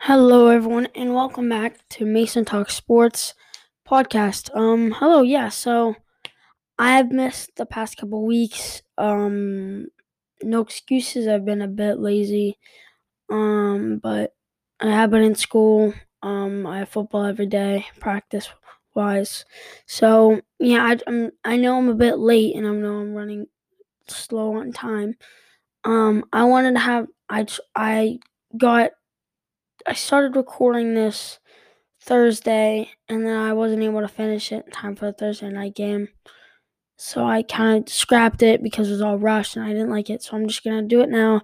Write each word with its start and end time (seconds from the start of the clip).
Hello, 0.00 0.48
everyone, 0.48 0.88
and 0.94 1.14
welcome 1.14 1.48
back 1.48 1.86
to 1.90 2.04
Mason 2.04 2.44
Talk 2.44 2.70
Sports 2.70 3.34
podcast. 3.88 4.54
Um, 4.56 4.92
hello, 4.92 5.22
yeah. 5.22 5.48
So 5.48 5.94
I 6.78 6.96
have 6.96 7.10
missed 7.12 7.56
the 7.56 7.66
past 7.66 7.96
couple 7.98 8.24
weeks. 8.26 8.82
Um, 8.98 9.88
no 10.42 10.60
excuses. 10.62 11.28
I've 11.28 11.44
been 11.44 11.62
a 11.62 11.68
bit 11.68 11.98
lazy. 12.00 12.58
Um, 13.30 14.00
but 14.02 14.34
I 14.80 14.90
have 14.90 15.10
been 15.10 15.22
in 15.22 15.36
school. 15.36 15.94
Um, 16.22 16.66
I 16.66 16.80
have 16.80 16.90
football 16.90 17.24
every 17.24 17.46
day, 17.46 17.86
practice 18.00 18.48
wise. 18.94 19.44
So 19.86 20.40
yeah, 20.58 20.84
I, 20.84 20.98
I'm. 21.06 21.32
I 21.44 21.56
know 21.56 21.78
I'm 21.78 21.88
a 21.90 21.94
bit 21.94 22.18
late, 22.18 22.56
and 22.56 22.66
I 22.66 22.72
know 22.72 22.98
I'm 23.00 23.14
running 23.14 23.46
slow 24.08 24.56
on 24.56 24.72
time. 24.72 25.16
Um, 25.84 26.24
I 26.32 26.44
wanted 26.44 26.74
to 26.74 26.80
have. 26.80 27.06
I 27.28 27.46
I 27.74 28.18
got 28.56 28.92
I 29.86 29.94
started 29.94 30.36
recording 30.36 30.94
this 30.94 31.38
Thursday, 32.02 32.90
and 33.08 33.26
then 33.26 33.36
I 33.36 33.52
wasn't 33.52 33.82
able 33.82 34.00
to 34.00 34.08
finish 34.08 34.52
it 34.52 34.66
in 34.66 34.72
time 34.72 34.96
for 34.96 35.06
the 35.06 35.12
Thursday 35.12 35.48
night 35.50 35.74
game. 35.74 36.08
So 36.96 37.24
I 37.24 37.42
kind 37.42 37.88
of 37.88 37.92
scrapped 37.92 38.42
it 38.42 38.62
because 38.62 38.88
it 38.88 38.92
was 38.92 39.00
all 39.00 39.18
rushed 39.18 39.56
and 39.56 39.64
I 39.64 39.68
didn't 39.68 39.88
like 39.88 40.10
it. 40.10 40.22
So 40.22 40.36
I'm 40.36 40.46
just 40.46 40.62
gonna 40.62 40.82
do 40.82 41.00
it 41.00 41.08
now. 41.08 41.40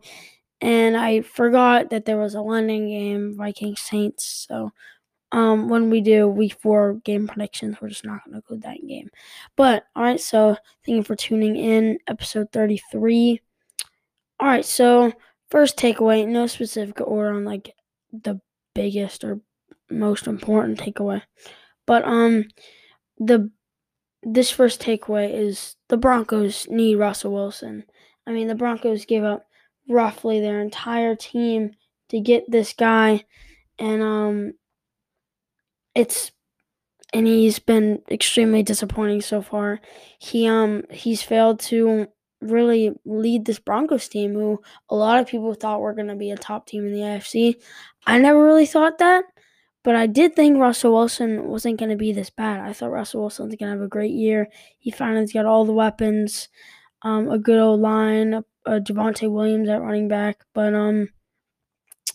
And 0.61 0.97
I 0.97 1.23
forgot 1.23 1.91
that 1.91 2.05
there 2.05 2.19
was 2.19 2.35
a 2.35 2.43
London 2.43 2.89
game, 2.89 3.35
Vikings 3.37 3.81
Saints. 3.81 4.47
So 4.47 4.73
um, 5.33 5.69
when 5.71 5.89
we 5.89 6.03
do 6.03 6.29
week 6.29 6.59
four 6.61 6.95
game 7.05 7.27
predictions, 7.27 7.77
we're 7.81 7.89
just 7.89 8.05
not 8.05 8.21
gonna 8.25 8.37
include 8.37 8.63
that 8.63 8.87
game. 8.87 9.09
But 9.57 9.85
all 9.97 10.03
right, 10.03 10.21
so 10.21 10.57
thank 10.85 10.97
you 10.97 11.03
for 11.03 11.17
tuning 11.17 11.57
in, 11.57 11.99
episode 12.07 12.53
33. 12.53 13.41
All 14.41 14.49
right, 14.49 14.65
so 14.65 15.13
first 15.51 15.79
takeaway, 15.79 16.27
no 16.27 16.47
specific 16.47 17.01
order 17.01 17.33
on 17.33 17.45
like 17.45 17.75
the 18.25 18.41
biggest 18.75 19.25
or 19.25 19.41
most 19.91 20.27
important 20.27 20.79
takeaway. 20.79 21.23
But 21.87 22.05
um 22.05 22.47
the 23.19 23.51
this 24.23 24.51
first 24.51 24.81
takeaway 24.83 25.33
is 25.33 25.77
the 25.89 25.97
Broncos 25.97 26.67
need 26.69 26.97
Russell 26.97 27.33
Wilson. 27.33 27.85
I 28.27 28.33
mean, 28.33 28.49
the 28.49 28.55
Broncos 28.57 29.05
gave 29.05 29.23
up 29.23 29.47
roughly 29.89 30.41
their 30.41 30.61
entire 30.61 31.15
team 31.15 31.71
to 32.09 32.21
get 32.21 32.51
this 32.51 32.73
guy 32.73 33.25
and 33.79 34.03
um 34.03 34.53
it's 35.95 36.33
and 37.13 37.27
he's 37.27 37.59
been 37.59 38.03
extremely 38.11 38.63
disappointing 38.63 39.21
so 39.21 39.41
far. 39.43 39.81
He 40.19 40.47
um 40.47 40.85
he's 40.91 41.23
failed 41.23 41.61
to 41.61 42.09
really 42.51 42.93
lead 43.05 43.45
this 43.45 43.59
Broncos 43.59 44.09
team, 44.09 44.35
who 44.35 44.61
a 44.89 44.97
lot 44.97 45.21
of 45.21 45.27
people 45.27 45.53
thought 45.55 45.81
were 45.81 45.95
going 45.95 46.09
to 46.09 46.15
be 46.15 46.31
a 46.31 46.37
top 46.37 46.67
team 46.67 46.87
in 46.87 46.93
the 46.93 47.01
AFC. 47.01 47.55
I 48.07 48.19
never 48.19 48.43
really 48.43 48.67
thought 48.67 48.99
that, 48.99 49.25
but 49.83 49.97
I 49.97 50.07
did 50.07 50.37
think 50.37 50.59
Russell 50.59 50.93
Wilson 50.93 51.45
wasn't 51.49 51.79
going 51.79 51.91
to 51.91 51.97
be 51.97 52.13
this 52.13 52.31
bad. 52.31 52.61
I 52.61 52.73
thought 52.73 52.91
Russell 52.91 53.23
Wilson 53.23 53.47
was 53.47 53.57
going 53.57 53.73
to 53.73 53.79
have 53.79 53.85
a 53.85 53.89
great 53.89 54.13
year. 54.13 54.49
He 54.79 54.91
finally's 54.91 55.33
got 55.33 55.47
all 55.47 55.65
the 55.65 55.73
weapons, 55.73 56.49
um, 57.03 57.31
a 57.31 57.39
good 57.39 57.59
old 57.59 57.81
line, 57.81 58.35
uh, 58.35 58.43
Javonte 58.67 59.31
Williams 59.31 59.69
at 59.69 59.83
running 59.83 60.09
back, 60.09 60.45
but 60.55 60.75
um. 60.75 61.09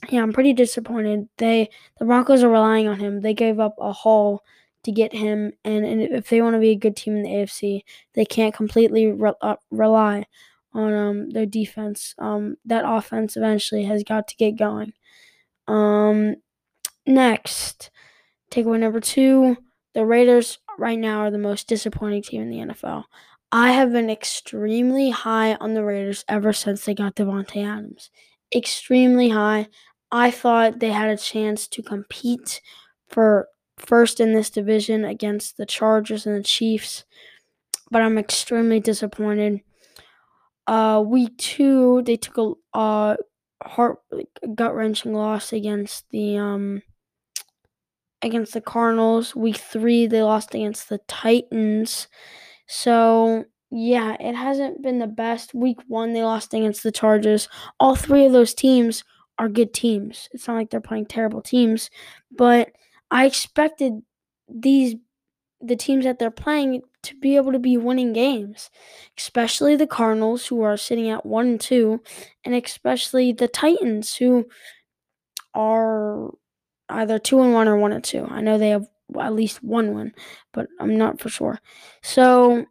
Yeah, 0.10 0.24
I'm 0.24 0.34
pretty 0.34 0.54
disappointed. 0.54 1.30
They 1.38 1.70
the 2.00 2.06
Broncos 2.06 2.42
are 2.42 2.50
relying 2.50 2.88
on 2.88 2.98
him. 2.98 3.22
They 3.22 3.36
gave 3.36 3.60
up 3.60 3.76
a 3.80 3.92
haul 3.92 4.44
to 4.84 4.92
get 4.92 5.14
him. 5.14 5.54
And, 5.64 5.86
and 5.86 6.02
if 6.02 6.30
they 6.30 6.42
want 6.42 6.56
to 6.56 6.60
be 6.60 6.72
a 6.72 6.76
good 6.76 6.96
team 6.96 7.16
in 7.16 7.24
the 7.24 7.30
AFC, 7.30 7.82
they 8.14 8.26
can't 8.26 8.54
completely 8.54 9.12
re- 9.12 9.34
uh, 9.42 9.58
rely 9.70 10.26
on 10.74 10.94
um, 10.94 11.30
their 11.30 11.46
defense. 11.46 12.16
Um, 12.18 12.58
that 12.66 12.84
offense 12.86 13.38
eventually 13.38 13.84
has 13.86 14.04
got 14.04 14.28
to 14.30 14.36
get 14.36 14.58
going. 14.58 14.94
Um, 15.68 16.36
next, 17.06 17.92
takeaway 18.52 18.80
number 18.80 19.00
two 19.00 19.58
the 19.94 20.06
Raiders 20.06 20.60
right 20.78 20.98
now 20.98 21.20
are 21.20 21.32
the 21.32 21.38
most 21.38 21.68
disappointing 21.68 22.24
team 22.24 22.42
in 22.42 22.50
the 22.50 22.74
NFL. 22.74 23.04
I 23.52 23.72
have 23.72 23.92
been 23.92 24.10
extremely 24.10 25.10
high 25.10 25.56
on 25.56 25.74
the 25.74 25.84
Raiders 25.84 26.24
ever 26.30 26.54
since 26.54 26.86
they 26.86 26.94
got 26.94 27.16
Davante 27.16 27.66
Adams. 27.66 28.10
Extremely 28.56 29.30
high. 29.30 29.68
I 30.12 30.32
thought 30.32 30.80
they 30.80 30.92
had 30.92 31.10
a 31.10 31.18
chance 31.18 31.68
to 31.70 31.84
compete 31.84 32.62
for 33.10 33.48
first 33.82 34.20
in 34.20 34.34
this 34.34 34.50
division 34.50 35.06
against 35.06 35.58
the 35.58 35.66
Chargers 35.66 36.26
and 36.26 36.36
the 36.36 36.44
Chiefs, 36.44 37.06
but 37.90 38.02
I'm 38.02 38.18
extremely 38.18 38.80
disappointed. 38.80 39.62
Uh, 40.68 41.04
week 41.06 41.38
two, 41.38 42.02
they 42.04 42.16
took 42.16 42.38
a 42.38 42.78
uh, 42.78 43.18
heart 43.64 44.00
gut 44.56 44.76
wrenching 44.76 45.14
loss 45.14 45.54
against 45.54 46.10
the 46.12 46.38
um 46.38 46.82
against 48.22 48.54
the 48.54 48.62
Cardinals. 48.62 49.36
Week 49.36 49.58
three, 49.58 50.08
they 50.08 50.22
lost 50.22 50.54
against 50.54 50.90
the 50.90 51.00
Titans. 51.08 52.08
So 52.68 53.46
yeah, 53.72 54.16
it 54.20 54.36
hasn't 54.36 54.82
been 54.82 55.00
the 55.00 55.08
best. 55.08 55.54
Week 55.54 55.78
one, 55.88 56.14
they 56.14 56.24
lost 56.24 56.54
against 56.54 56.84
the 56.84 56.92
Chargers. 56.92 57.48
All 57.80 57.96
three 57.96 58.26
of 58.26 58.34
those 58.34 58.54
teams 58.54 59.04
are 59.40 59.50
good 59.50 59.74
teams. 59.74 60.30
It's 60.34 60.48
not 60.48 60.56
like 60.56 60.70
they're 60.70 60.82
playing 60.82 61.08
terrible 61.08 61.42
teams, 61.42 61.90
but 62.32 62.72
I 63.12 63.26
expected 63.26 64.02
these 64.50 64.96
the 65.62 65.76
teams 65.76 66.06
that 66.06 66.20
they're 66.20 66.32
playing 66.32 66.82
to 67.04 67.16
be 67.20 67.36
able 67.36 67.52
to 67.52 67.60
be 67.60 67.78
winning 67.78 68.14
games, 68.14 68.70
especially 69.18 69.76
the 69.76 69.88
Cardinals 69.88 70.48
who 70.48 70.62
are 70.64 70.78
sitting 70.78 71.10
at 71.10 71.26
1 71.26 71.48
and 71.48 71.62
2 71.62 72.02
and 72.46 72.56
especially 72.56 73.32
the 73.32 73.48
Titans 73.48 74.16
who 74.16 74.48
are 75.54 76.30
either 76.90 77.20
2 77.20 77.42
and 77.42 77.54
1 77.54 77.68
or 77.68 77.78
1 77.78 77.92
and 77.94 78.04
2. 78.04 78.26
I 78.30 78.42
know 78.42 78.58
they 78.58 78.70
have 78.70 78.88
at 79.20 79.34
least 79.34 79.64
one 79.64 79.94
win, 79.94 80.14
but 80.54 80.68
I'm 80.80 80.98
not 80.98 81.20
for 81.20 81.30
sure. 81.30 81.60
So, 82.02 82.66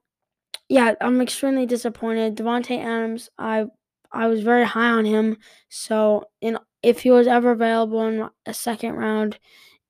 yeah, 0.69 0.95
I'm 1.01 1.21
extremely 1.21 1.67
disappointed. 1.67 2.37
Davante 2.37 2.78
Adams, 2.83 3.31
I 3.39 3.67
I 4.12 4.28
was 4.28 4.43
very 4.43 4.65
high 4.67 4.91
on 4.91 5.05
him. 5.05 5.39
So, 5.71 6.27
in 6.41 6.59
if 6.83 7.01
he 7.03 7.11
was 7.11 7.27
ever 7.28 7.53
available 7.53 8.07
in 8.07 8.28
a 8.47 8.55
second 8.55 8.95
round, 8.95 9.39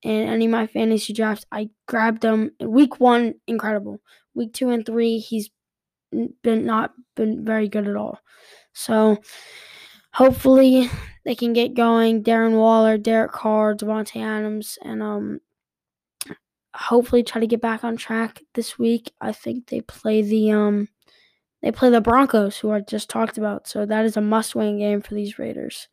in 0.02 0.28
any 0.28 0.46
of 0.46 0.50
my 0.50 0.66
fantasy 0.66 1.12
drafts. 1.12 1.46
I 1.52 1.70
grabbed 1.86 2.24
him 2.24 2.52
week 2.60 3.00
one, 3.00 3.34
incredible. 3.46 4.00
Week 4.34 4.52
two 4.52 4.70
and 4.70 4.84
three, 4.84 5.18
he's 5.18 5.50
been 6.42 6.66
not 6.66 6.92
been 7.16 7.44
very 7.44 7.68
good 7.68 7.86
at 7.86 7.96
all. 7.96 8.18
So 8.72 9.18
hopefully 10.12 10.88
they 11.24 11.34
can 11.34 11.52
get 11.52 11.74
going. 11.74 12.22
Darren 12.22 12.56
Waller, 12.56 12.98
Derek 12.98 13.32
Carr, 13.32 13.74
Davante 13.74 14.22
Adams, 14.22 14.78
and 14.82 15.02
um 15.02 15.40
hopefully 16.74 17.22
try 17.22 17.40
to 17.40 17.46
get 17.46 17.60
back 17.60 17.82
on 17.84 17.96
track 17.96 18.42
this 18.54 18.78
week. 18.78 19.12
I 19.20 19.32
think 19.32 19.68
they 19.68 19.80
play 19.80 20.22
the 20.22 20.52
um 20.52 20.88
they 21.62 21.70
play 21.70 21.90
the 21.90 22.00
Broncos, 22.00 22.58
who 22.58 22.70
I 22.70 22.80
just 22.80 23.10
talked 23.10 23.36
about. 23.36 23.68
So 23.68 23.84
that 23.84 24.06
is 24.06 24.16
a 24.16 24.22
must-win 24.22 24.78
game 24.78 25.02
for 25.02 25.14
these 25.14 25.38
Raiders. 25.38 25.88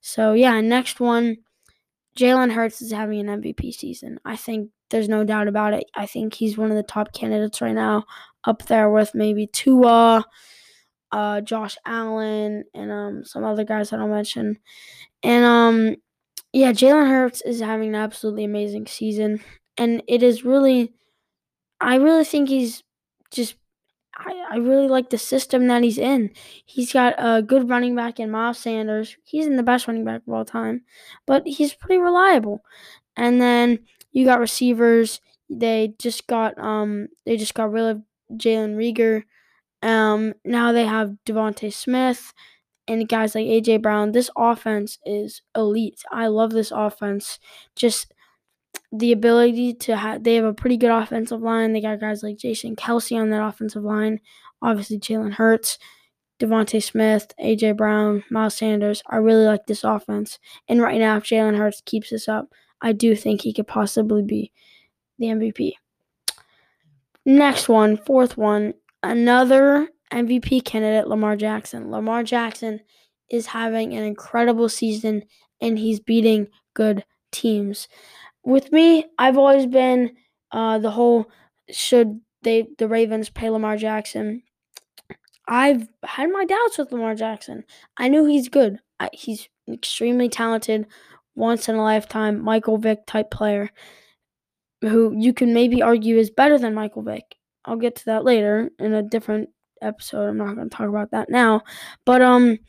So 0.00 0.32
yeah, 0.32 0.60
next 0.60 1.00
one 1.00 1.38
Jalen 2.18 2.52
Hurts 2.52 2.82
is 2.82 2.90
having 2.90 3.20
an 3.20 3.40
MVP 3.40 3.72
season. 3.72 4.18
I 4.24 4.34
think 4.34 4.70
there's 4.90 5.08
no 5.08 5.22
doubt 5.22 5.46
about 5.46 5.72
it. 5.72 5.84
I 5.94 6.06
think 6.06 6.34
he's 6.34 6.58
one 6.58 6.70
of 6.70 6.76
the 6.76 6.82
top 6.82 7.12
candidates 7.12 7.60
right 7.60 7.74
now, 7.74 8.06
up 8.42 8.66
there 8.66 8.90
with 8.90 9.14
maybe 9.14 9.46
Tua, 9.46 10.24
uh, 11.12 11.40
Josh 11.42 11.76
Allen, 11.86 12.64
and 12.74 12.90
um, 12.90 13.24
some 13.24 13.44
other 13.44 13.62
guys 13.62 13.90
that 13.90 14.00
I'll 14.00 14.08
mention. 14.08 14.58
And 15.22 15.44
um, 15.44 15.96
yeah, 16.52 16.72
Jalen 16.72 17.08
Hurts 17.08 17.40
is 17.42 17.60
having 17.60 17.90
an 17.90 17.94
absolutely 17.94 18.44
amazing 18.44 18.88
season, 18.88 19.40
and 19.76 20.02
it 20.08 20.24
is 20.24 20.44
really, 20.44 20.92
I 21.80 21.96
really 21.96 22.24
think 22.24 22.48
he's 22.48 22.82
just 23.30 23.54
I, 24.18 24.44
I 24.50 24.56
really 24.56 24.88
like 24.88 25.10
the 25.10 25.18
system 25.18 25.68
that 25.68 25.82
he's 25.82 25.98
in. 25.98 26.30
He's 26.66 26.92
got 26.92 27.14
a 27.18 27.40
good 27.42 27.68
running 27.68 27.94
back 27.94 28.18
in 28.18 28.30
Miles 28.30 28.58
Sanders. 28.58 29.16
He's 29.24 29.46
in 29.46 29.56
the 29.56 29.62
best 29.62 29.86
running 29.86 30.04
back 30.04 30.22
of 30.26 30.34
all 30.34 30.44
time, 30.44 30.82
but 31.26 31.46
he's 31.46 31.74
pretty 31.74 32.00
reliable. 32.00 32.62
And 33.16 33.40
then 33.40 33.80
you 34.12 34.24
got 34.24 34.40
receivers. 34.40 35.20
They 35.48 35.94
just 35.98 36.26
got 36.26 36.58
um 36.58 37.08
they 37.24 37.36
just 37.36 37.54
got 37.54 37.70
rid 37.70 37.84
of 37.84 38.02
Jalen 38.32 38.74
Reagor. 38.76 39.22
Um 39.82 40.34
now 40.44 40.72
they 40.72 40.84
have 40.84 41.16
DeVonta 41.24 41.72
Smith 41.72 42.34
and 42.88 43.08
guys 43.08 43.34
like 43.34 43.46
AJ 43.46 43.82
Brown. 43.82 44.12
This 44.12 44.30
offense 44.36 44.98
is 45.04 45.42
elite. 45.54 46.02
I 46.10 46.26
love 46.26 46.50
this 46.50 46.72
offense. 46.74 47.38
Just 47.76 48.12
the 48.92 49.12
ability 49.12 49.74
to 49.74 49.96
have 49.96 50.24
they 50.24 50.34
have 50.36 50.44
a 50.44 50.54
pretty 50.54 50.76
good 50.76 50.90
offensive 50.90 51.40
line. 51.40 51.72
They 51.72 51.80
got 51.80 52.00
guys 52.00 52.22
like 52.22 52.38
Jason 52.38 52.76
Kelce 52.76 53.20
on 53.20 53.30
that 53.30 53.44
offensive 53.44 53.84
line. 53.84 54.20
Obviously 54.62 54.98
Jalen 54.98 55.34
Hurts, 55.34 55.78
DeVonta 56.40 56.82
Smith, 56.82 57.32
AJ 57.40 57.76
Brown, 57.76 58.24
Miles 58.30 58.56
Sanders. 58.56 59.02
I 59.08 59.16
really 59.16 59.44
like 59.44 59.66
this 59.66 59.84
offense. 59.84 60.38
And 60.68 60.80
right 60.80 60.98
now, 60.98 61.16
if 61.16 61.24
Jalen 61.24 61.56
Hurts 61.58 61.82
keeps 61.84 62.10
this 62.10 62.28
up, 62.28 62.48
I 62.80 62.92
do 62.92 63.14
think 63.14 63.42
he 63.42 63.52
could 63.52 63.66
possibly 63.66 64.22
be 64.22 64.52
the 65.18 65.26
MVP. 65.26 65.72
Next 67.26 67.68
one, 67.68 67.96
fourth 67.96 68.36
one, 68.36 68.74
another 69.02 69.88
MVP 70.12 70.64
candidate, 70.64 71.08
Lamar 71.08 71.36
Jackson. 71.36 71.90
Lamar 71.90 72.22
Jackson 72.22 72.80
is 73.30 73.46
having 73.46 73.94
an 73.94 74.04
incredible 74.04 74.68
season 74.68 75.24
and 75.60 75.78
he's 75.78 76.00
beating 76.00 76.48
good 76.74 77.04
teams. 77.32 77.88
With 78.48 78.72
me, 78.72 79.04
I've 79.18 79.36
always 79.36 79.66
been 79.66 80.16
uh, 80.52 80.78
the 80.78 80.90
whole 80.90 81.30
should 81.70 82.18
they 82.40 82.66
the 82.78 82.88
Ravens 82.88 83.28
pay 83.28 83.50
Lamar 83.50 83.76
Jackson. 83.76 84.42
I've 85.46 85.86
had 86.02 86.30
my 86.32 86.46
doubts 86.46 86.78
with 86.78 86.90
Lamar 86.90 87.14
Jackson. 87.14 87.64
I 87.98 88.08
knew 88.08 88.24
he's 88.24 88.48
good. 88.48 88.78
I, 89.00 89.10
he's 89.12 89.50
extremely 89.70 90.30
talented, 90.30 90.86
once 91.34 91.68
in 91.68 91.74
a 91.74 91.82
lifetime 91.82 92.42
Michael 92.42 92.78
Vick 92.78 93.04
type 93.06 93.30
player 93.30 93.68
who 94.80 95.14
you 95.14 95.34
can 95.34 95.52
maybe 95.52 95.82
argue 95.82 96.16
is 96.16 96.30
better 96.30 96.56
than 96.56 96.72
Michael 96.72 97.02
Vick. 97.02 97.36
I'll 97.66 97.76
get 97.76 97.96
to 97.96 98.04
that 98.06 98.24
later 98.24 98.70
in 98.78 98.94
a 98.94 99.02
different 99.02 99.50
episode. 99.82 100.26
I'm 100.26 100.38
not 100.38 100.54
going 100.54 100.70
to 100.70 100.74
talk 100.74 100.88
about 100.88 101.10
that 101.10 101.28
now. 101.28 101.64
But 102.06 102.22
um 102.22 102.60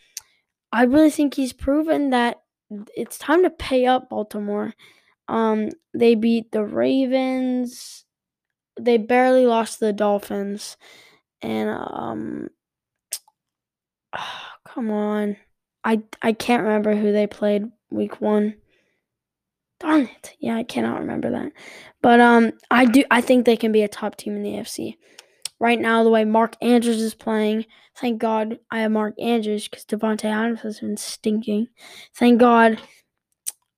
I 0.73 0.83
really 0.83 1.09
think 1.09 1.35
he's 1.35 1.53
proven 1.53 2.09
that 2.09 2.41
it's 2.97 3.17
time 3.17 3.43
to 3.43 3.49
pay 3.49 3.85
up 3.85 4.09
Baltimore. 4.09 4.73
Um 5.29 5.69
they 5.93 6.15
beat 6.15 6.51
the 6.51 6.63
Ravens. 6.65 8.05
They 8.79 8.97
barely 8.97 9.45
lost 9.45 9.79
the 9.79 9.93
Dolphins. 9.93 10.77
And 11.41 11.69
um 11.69 12.49
oh, 14.15 14.41
come 14.65 14.91
on. 14.91 15.37
I 15.83 16.01
I 16.21 16.33
can't 16.33 16.63
remember 16.63 16.95
who 16.95 17.11
they 17.11 17.27
played 17.27 17.65
week 17.89 18.21
1. 18.21 18.55
Darn 19.79 20.01
it. 20.01 20.35
Yeah, 20.39 20.57
I 20.57 20.63
cannot 20.63 20.99
remember 20.99 21.31
that. 21.31 21.53
But 22.01 22.19
um 22.19 22.51
I 22.69 22.85
do 22.85 23.03
I 23.09 23.21
think 23.21 23.45
they 23.45 23.57
can 23.57 23.71
be 23.71 23.81
a 23.83 23.87
top 23.87 24.15
team 24.17 24.35
in 24.35 24.43
the 24.43 24.51
AFC. 24.53 24.97
Right 25.61 25.79
now, 25.79 26.03
the 26.03 26.09
way 26.09 26.23
Mark 26.23 26.55
Andrews 26.61 27.01
is 27.01 27.13
playing, 27.13 27.65
thank 27.97 28.19
God 28.19 28.59
I 28.71 28.79
have 28.81 28.91
Mark 28.91 29.13
Andrews 29.19 29.67
because 29.67 29.85
Davante 29.85 30.23
Adams 30.25 30.61
has 30.61 30.79
been 30.79 30.95
stinking. 30.97 31.67
Thank 32.15 32.39
God. 32.39 32.79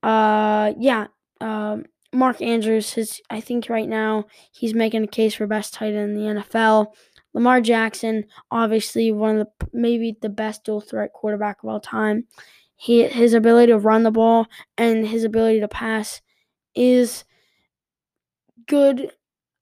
Uh 0.04 0.74
yeah. 0.80 1.08
Um 1.42 1.86
Mark 2.14 2.42
Andrews 2.42 3.22
I 3.30 3.40
think 3.40 3.70
right 3.70 3.88
now 3.88 4.26
he's 4.52 4.74
making 4.74 5.04
a 5.04 5.08
case 5.08 5.34
for 5.34 5.48
best 5.48 5.74
tight 5.74 5.94
end 5.94 6.18
in 6.18 6.36
the 6.36 6.42
NFL. 6.42 6.94
Lamar 7.34 7.62
Jackson, 7.62 8.26
obviously 8.50 9.12
one 9.12 9.38
of 9.40 9.48
the 9.60 9.68
maybe 9.74 10.18
the 10.22 10.30
best 10.30 10.66
dual 10.66 10.82
threat 10.82 11.14
quarterback 11.14 11.64
of 11.64 11.70
all 11.70 11.80
time. 11.80 12.26
He 12.76 13.04
his 13.08 13.34
ability 13.34 13.72
to 13.72 13.78
run 13.78 14.04
the 14.04 14.12
ball 14.12 14.48
and 14.78 15.08
his 15.08 15.24
ability 15.24 15.60
to 15.62 15.68
pass 15.68 16.22
is 16.76 17.24
good. 18.68 19.12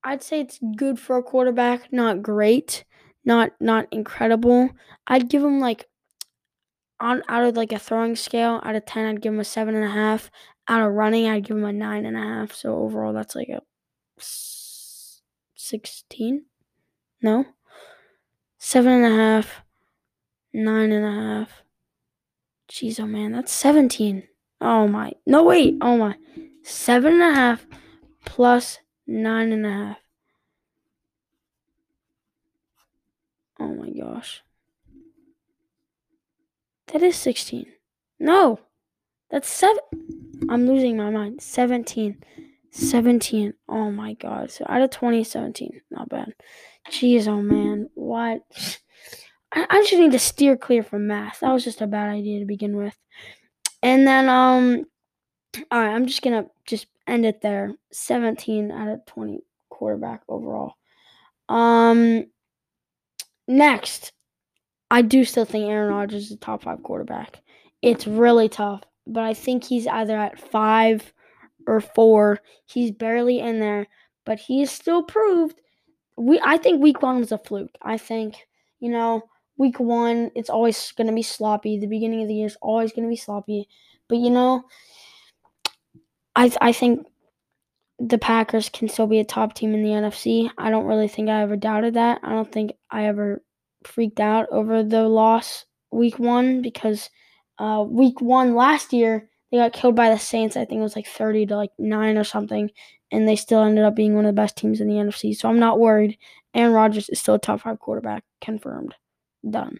I'd 0.04 0.24
say 0.24 0.42
it's 0.42 0.60
good 0.78 1.00
for 1.00 1.18
a 1.18 1.24
quarterback, 1.24 1.92
not 1.92 2.22
great, 2.22 2.86
not 3.26 3.52
not 3.60 3.88
incredible. 3.92 4.70
I'd 5.08 5.30
give 5.30 5.44
him 5.44 5.60
like 5.60 5.88
on 7.00 7.24
out 7.28 7.46
of 7.46 7.56
like 7.56 7.72
a 7.72 7.80
throwing 7.80 8.16
scale 8.16 8.60
out 8.63 8.75
of 8.75 8.86
ten, 8.86 9.06
I'd 9.06 9.22
give 9.22 9.34
him 9.34 9.40
a 9.40 9.46
seven 9.46 9.75
and 9.75 9.86
a 9.86 9.90
half. 9.90 10.30
Out 10.68 10.88
of 10.88 10.94
running, 10.94 11.28
I'd 11.28 11.46
give 11.46 11.57
him 11.57 11.66
a 11.66 11.74
nine 11.74 12.06
and 12.06 12.18
a 12.18 12.22
half. 12.22 12.54
So 12.54 12.75
overall, 12.78 13.13
that's 13.13 13.36
like 13.36 13.50
a 13.50 13.62
sixteen. 15.56 16.46
No, 17.22 17.46
seven 18.57 18.92
and 18.92 19.06
a 19.13 19.16
half, 19.16 19.63
nine 20.54 20.92
and 20.92 21.06
a 21.06 21.12
half. 21.12 21.63
Jeez, 22.69 23.00
oh 23.00 23.07
man, 23.07 23.31
that's 23.31 23.52
17. 23.52 24.28
Oh 24.62 24.88
my. 24.88 25.13
No, 25.25 25.44
wait. 25.44 25.78
Oh 25.81 25.98
my. 25.98 26.16
Seven 26.63 27.13
and 27.13 27.24
a 27.24 27.34
half 27.34 27.66
plus 28.25 28.78
nine 29.07 29.52
and 29.52 29.66
a 29.66 29.69
half. 29.72 29.98
Oh 33.60 33.74
my 33.74 33.90
gosh. 33.90 34.44
That 36.91 37.03
is 37.03 37.15
16. 37.15 37.65
No. 38.19 38.59
That's 39.30 39.47
seven. 39.47 39.77
I'm 40.50 40.68
losing 40.68 40.97
my 40.97 41.09
mind. 41.09 41.41
17. 41.41 42.24
17. 42.71 43.53
Oh 43.68 43.91
my 43.91 44.13
god. 44.13 44.51
So 44.51 44.65
out 44.68 44.81
of 44.81 44.89
20, 44.89 45.24
17. 45.24 45.81
Not 45.91 46.09
bad. 46.09 46.33
Jeez, 46.89 47.27
oh 47.27 47.41
man. 47.41 47.89
What? 47.94 48.41
I, 49.51 49.65
I 49.69 49.81
just 49.81 49.94
need 49.94 50.12
to 50.12 50.19
steer 50.19 50.57
clear 50.57 50.83
from 50.83 51.07
math. 51.07 51.39
That 51.41 51.51
was 51.51 51.63
just 51.63 51.81
a 51.81 51.88
bad 51.88 52.09
idea 52.09 52.39
to 52.39 52.45
begin 52.45 52.75
with. 52.75 52.97
And 53.83 54.07
then 54.07 54.30
um 54.30 54.85
all 55.71 55.80
right, 55.80 55.94
I'm 55.94 56.07
just 56.07 56.21
to 56.24 56.45
just 56.65 56.88
end 57.07 57.25
it 57.25 57.42
there. 57.42 57.74
17 57.92 58.71
out 58.71 58.88
of 58.88 59.06
20 59.06 59.42
quarterback 59.69 60.21
overall. 60.27 60.74
Um 61.47 62.25
next, 63.47 64.12
I 64.91 65.01
do 65.01 65.24
still 65.24 65.45
think 65.45 65.69
Aaron 65.69 65.94
Rodgers 65.94 66.25
is 66.25 66.31
a 66.31 66.38
top 66.38 66.63
5 66.63 66.83
quarterback. 66.83 67.41
It's 67.81 68.07
really 68.07 68.50
tough, 68.50 68.83
but 69.06 69.24
I 69.24 69.33
think 69.33 69.63
he's 69.63 69.88
either 69.88 70.18
at 70.18 70.39
5 70.39 71.13
or 71.68 71.81
4. 71.81 72.39
He's 72.65 72.91
barely 72.91 73.39
in 73.39 73.59
there, 73.59 73.88
but 74.25 74.39
he 74.39 74.62
is 74.62 74.71
still 74.71 75.03
proved 75.03 75.62
we 76.18 76.39
I 76.44 76.57
think 76.57 76.81
week 76.81 77.01
1 77.01 77.19
was 77.19 77.31
a 77.31 77.38
fluke. 77.38 77.77
I 77.81 77.97
think, 77.97 78.47
you 78.80 78.89
know, 78.89 79.24
week 79.59 79.80
one, 79.80 80.31
it's 80.36 80.50
always 80.50 80.92
going 80.94 81.07
to 81.07 81.13
be 81.13 81.21
sloppy. 81.21 81.77
The 81.77 81.85
beginning 81.85 82.24
of 82.24 82.27
the 82.27 82.33
year 82.33 82.47
is 82.47 82.57
always 82.62 82.92
going 82.92 83.03
to 83.03 83.09
be 83.09 83.15
sloppy. 83.15 83.68
But, 84.07 84.18
you 84.18 84.31
know, 84.31 84.63
I, 86.35 86.51
I 86.62 86.71
think 86.71 87.06
the 88.00 88.18
Packers 88.18 88.69
can 88.69 88.88
still 88.88 89.06
be 89.06 89.19
a 89.19 89.25
top 89.25 89.53
team 89.53 89.74
in 89.74 89.83
the 89.83 89.89
NFC. 89.89 90.50
I 90.57 90.71
don't 90.71 90.85
really 90.85 91.09
think 91.09 91.30
I 91.30 91.42
ever 91.42 91.57
doubted 91.57 91.95
that. 91.95 92.21
I 92.24 92.30
don't 92.30 92.51
think 92.51 92.71
I 92.89 93.06
ever 93.06 93.44
freaked 93.84 94.20
out 94.20 94.48
over 94.52 94.84
the 94.84 95.08
loss 95.08 95.66
week 95.92 96.20
one 96.20 96.62
because 96.62 97.10
uh, 97.58 97.84
week 97.88 98.22
one 98.22 98.56
last 98.56 98.94
year, 98.94 99.30
they 99.52 99.58
got 99.58 99.74
killed 99.74 99.96
by 99.96 100.10
the 100.10 100.20
Saints. 100.20 100.56
I 100.56 100.66
think 100.66 100.80
it 100.80 100.84
was 100.84 100.96
like 100.96 101.08
30 101.08 101.48
to 101.48 101.56
like 101.56 101.72
9 101.78 102.18
or 102.18 102.24
something. 102.24 102.70
And 103.12 103.28
they 103.28 103.36
still 103.36 103.64
ended 103.64 103.84
up 103.84 103.96
being 103.96 104.16
one 104.16 104.26
of 104.26 104.30
the 104.30 104.42
best 104.42 104.56
teams 104.56 104.80
in 104.80 104.88
the 104.88 104.96
NFC. 104.96 105.36
So 105.36 105.50
I'm 105.50 105.60
not 105.60 105.80
worried. 105.80 106.18
Aaron 106.54 106.74
Rodgers 106.74 107.10
is 107.10 107.20
still 107.20 107.36
a 107.36 107.40
top 107.40 107.62
five 107.62 107.80
quarterback, 107.80 108.24
confirmed 108.42 108.96
done. 109.48 109.80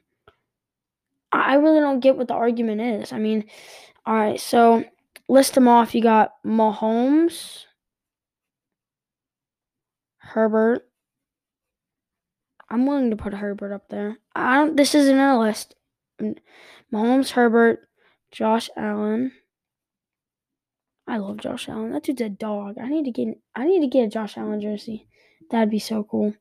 I 1.32 1.56
really 1.56 1.80
don't 1.80 2.00
get 2.00 2.18
what 2.18 2.28
the 2.28 2.34
argument 2.34 2.82
is. 2.82 3.14
I 3.14 3.20
mean, 3.20 3.46
all 4.06 4.16
right, 4.16 4.40
so 4.40 4.84
list 5.28 5.54
them 5.54 5.68
off. 5.68 5.94
You 5.94 6.02
got 6.02 6.32
Mahomes, 6.46 7.66
Herbert. 10.18 10.89
I'm 12.70 12.86
willing 12.86 13.10
to 13.10 13.16
put 13.16 13.34
Herbert 13.34 13.74
up 13.74 13.90
there. 13.90 14.18
I 14.36 14.56
don't. 14.56 14.78
This 14.78 14.94
isn't 14.96 15.16
in 15.16 15.22
a 15.22 15.40
list. 15.40 15.76
Mahomes, 16.94 17.32
Herbert, 17.32 17.88
Josh 18.32 18.70
Allen. 18.78 19.32
I 21.08 21.18
love 21.18 21.38
Josh 21.38 21.68
Allen. 21.68 21.92
That 21.92 22.04
dude's 22.04 22.22
a 22.22 22.30
dog. 22.30 22.78
I 22.80 22.88
need 22.88 23.06
to 23.06 23.12
get. 23.12 23.40
I 23.56 23.66
need 23.66 23.82
to 23.82 23.88
get 23.88 24.06
a 24.06 24.10
Josh 24.10 24.38
Allen 24.38 24.62
jersey. 24.62 25.08
That'd 25.50 25.72
be 25.72 25.80
so 25.80 26.04
cool. 26.04 26.36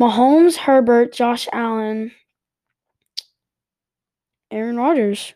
Mahomes, 0.00 0.56
Herbert, 0.56 1.12
Josh 1.12 1.46
Allen. 1.52 2.12
Aaron 4.50 4.76
Rodgers, 4.76 5.34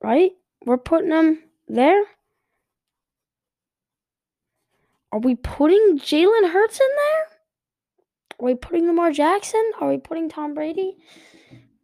right? 0.00 0.30
We're 0.64 0.78
putting 0.78 1.10
them 1.10 1.42
there. 1.66 2.04
Are 5.10 5.18
we 5.18 5.34
putting 5.34 5.98
Jalen 5.98 6.52
Hurts 6.52 6.80
in 6.80 6.86
there? 6.96 7.31
Are 8.42 8.46
we 8.46 8.54
putting 8.56 8.88
Lamar 8.88 9.12
Jackson? 9.12 9.62
Are 9.80 9.88
we 9.88 9.98
putting 9.98 10.28
Tom 10.28 10.54
Brady? 10.54 10.96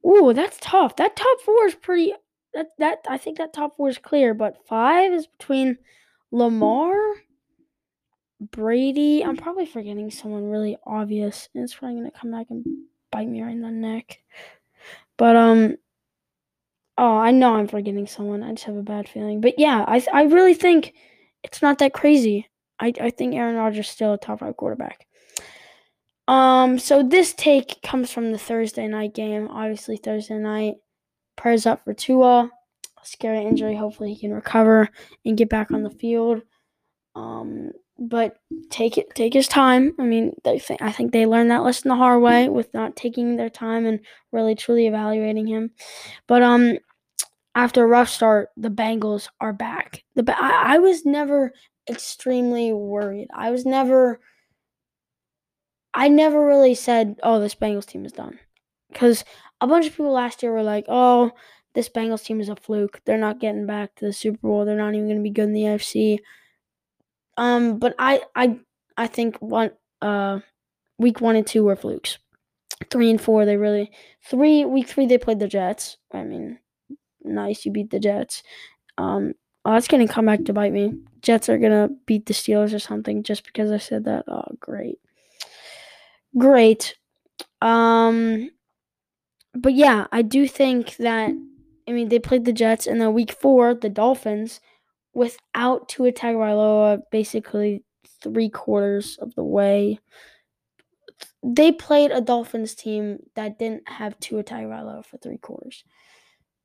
Ooh, 0.04 0.32
that's 0.34 0.58
tough. 0.60 0.96
That 0.96 1.14
top 1.14 1.40
four 1.42 1.66
is 1.66 1.74
pretty. 1.76 2.14
That 2.54 2.70
that 2.78 2.98
I 3.08 3.16
think 3.16 3.38
that 3.38 3.52
top 3.52 3.76
four 3.76 3.88
is 3.88 3.98
clear, 3.98 4.34
but 4.34 4.66
five 4.66 5.12
is 5.12 5.26
between 5.26 5.78
Lamar, 6.32 6.96
Brady. 8.40 9.24
I'm 9.24 9.36
probably 9.36 9.66
forgetting 9.66 10.10
someone 10.10 10.50
really 10.50 10.76
obvious, 10.84 11.48
and 11.54 11.62
it's 11.62 11.74
probably 11.74 11.98
gonna 11.98 12.10
come 12.10 12.32
back 12.32 12.46
and 12.50 12.64
bite 13.12 13.28
me 13.28 13.42
right 13.42 13.52
in 13.52 13.62
the 13.62 13.70
neck. 13.70 14.18
But 15.16 15.36
um, 15.36 15.76
Oh, 16.98 17.16
I 17.16 17.30
know 17.30 17.54
I'm 17.54 17.68
forgetting 17.68 18.08
someone. 18.08 18.42
I 18.42 18.50
just 18.50 18.64
have 18.64 18.76
a 18.76 18.82
bad 18.82 19.08
feeling. 19.08 19.40
But 19.40 19.56
yeah, 19.56 19.84
I 19.86 20.04
I 20.12 20.22
really 20.24 20.54
think 20.54 20.94
it's 21.44 21.62
not 21.62 21.78
that 21.78 21.92
crazy. 21.92 22.48
I 22.80 22.92
I 23.00 23.10
think 23.10 23.34
Aaron 23.34 23.54
Rodgers 23.54 23.86
is 23.86 23.92
still 23.92 24.14
a 24.14 24.18
top 24.18 24.40
five 24.40 24.56
quarterback. 24.56 25.06
Um, 26.28 26.78
so 26.78 27.02
this 27.02 27.32
take 27.32 27.80
comes 27.82 28.12
from 28.12 28.32
the 28.32 28.38
Thursday 28.38 28.86
night 28.86 29.14
game. 29.14 29.48
Obviously, 29.48 29.96
Thursday 29.96 30.38
night. 30.38 30.74
Prayers 31.36 31.66
up 31.66 31.82
for 31.84 31.94
Tua. 31.94 32.50
Scary 33.02 33.44
injury. 33.44 33.74
Hopefully, 33.74 34.12
he 34.12 34.20
can 34.20 34.34
recover 34.34 34.90
and 35.24 35.38
get 35.38 35.48
back 35.48 35.70
on 35.70 35.82
the 35.82 35.90
field. 35.90 36.42
Um, 37.16 37.72
but 37.98 38.36
take 38.70 38.98
it, 38.98 39.14
take 39.14 39.32
his 39.32 39.48
time. 39.48 39.94
I 39.98 40.04
mean, 40.04 40.34
they 40.44 40.58
th- 40.58 40.82
I 40.82 40.92
think 40.92 41.12
they 41.12 41.26
learned 41.26 41.50
that 41.50 41.64
lesson 41.64 41.88
the 41.88 41.96
hard 41.96 42.22
way 42.22 42.48
with 42.48 42.72
not 42.74 42.94
taking 42.94 43.36
their 43.36 43.50
time 43.50 43.86
and 43.86 44.00
really 44.30 44.54
truly 44.54 44.86
evaluating 44.86 45.46
him. 45.46 45.70
But 46.26 46.42
um, 46.42 46.78
after 47.54 47.82
a 47.82 47.88
rough 47.88 48.10
start, 48.10 48.50
the 48.56 48.70
Bengals 48.70 49.28
are 49.40 49.54
back. 49.54 50.04
The 50.14 50.24
I, 50.38 50.74
I 50.74 50.78
was 50.78 51.06
never 51.06 51.52
extremely 51.88 52.72
worried. 52.72 53.28
I 53.34 53.50
was 53.50 53.64
never. 53.64 54.20
I 55.98 56.08
never 56.08 56.46
really 56.46 56.74
said, 56.74 57.18
"Oh, 57.22 57.40
this 57.40 57.54
Bengals 57.54 57.86
team 57.86 58.06
is 58.06 58.12
done," 58.12 58.38
because 58.92 59.24
a 59.60 59.66
bunch 59.66 59.86
of 59.86 59.92
people 59.92 60.12
last 60.12 60.42
year 60.42 60.52
were 60.52 60.62
like, 60.62 60.84
"Oh, 60.88 61.32
this 61.74 61.88
Bengals 61.88 62.24
team 62.24 62.40
is 62.40 62.48
a 62.48 62.56
fluke. 62.56 63.00
They're 63.04 63.18
not 63.18 63.40
getting 63.40 63.66
back 63.66 63.94
to 63.96 64.06
the 64.06 64.12
Super 64.12 64.38
Bowl. 64.48 64.64
They're 64.64 64.76
not 64.76 64.94
even 64.94 65.06
going 65.06 65.18
to 65.18 65.22
be 65.22 65.30
good 65.30 65.44
in 65.44 65.52
the 65.52 65.64
AFC. 65.64 66.18
Um, 67.36 67.78
but 67.78 67.94
I 67.98 68.22
I 68.34 68.58
I 68.96 69.06
think 69.06 69.38
one 69.38 69.70
uh 70.02 70.40
week 70.98 71.20
one 71.20 71.36
and 71.36 71.46
two 71.46 71.64
were 71.64 71.76
flukes. 71.76 72.18
Three 72.90 73.10
and 73.10 73.20
four, 73.20 73.44
they 73.44 73.56
really 73.56 73.90
three 74.24 74.64
week 74.64 74.88
three 74.88 75.06
they 75.06 75.18
played 75.18 75.40
the 75.40 75.48
Jets. 75.48 75.98
I 76.12 76.24
mean, 76.24 76.58
nice 77.22 77.64
you 77.64 77.72
beat 77.72 77.90
the 77.90 78.00
Jets. 78.00 78.42
Um, 78.98 79.34
oh, 79.64 79.74
it's 79.76 79.88
gonna 79.88 80.08
come 80.08 80.26
back 80.26 80.44
to 80.44 80.52
bite 80.52 80.72
me. 80.72 80.94
Jets 81.22 81.48
are 81.48 81.58
gonna 81.58 81.90
beat 82.06 82.26
the 82.26 82.34
Steelers 82.34 82.74
or 82.74 82.78
something 82.80 83.22
just 83.22 83.44
because 83.44 83.70
I 83.70 83.78
said 83.78 84.04
that. 84.04 84.24
Oh, 84.28 84.46
great, 84.60 84.98
great. 86.36 86.94
Um, 87.60 88.50
but 89.54 89.74
yeah, 89.74 90.06
I 90.12 90.22
do 90.22 90.46
think 90.46 90.96
that. 90.96 91.30
I 91.86 91.92
mean, 91.92 92.10
they 92.10 92.18
played 92.18 92.44
the 92.44 92.52
Jets, 92.52 92.86
and 92.86 93.00
then 93.00 93.14
week 93.14 93.32
four, 93.32 93.72
the 93.74 93.88
Dolphins, 93.88 94.60
without 95.14 95.88
Tua 95.88 96.12
Tagovailoa, 96.12 97.00
basically 97.10 97.82
three 98.22 98.50
quarters 98.50 99.16
of 99.22 99.34
the 99.34 99.44
way. 99.44 99.98
They 101.42 101.72
played 101.72 102.10
a 102.10 102.20
Dolphins 102.20 102.74
team 102.74 103.20
that 103.36 103.58
didn't 103.58 103.88
have 103.88 104.20
Tua 104.20 104.44
Tagovailoa 104.44 105.04
for 105.06 105.16
three 105.16 105.38
quarters, 105.38 105.82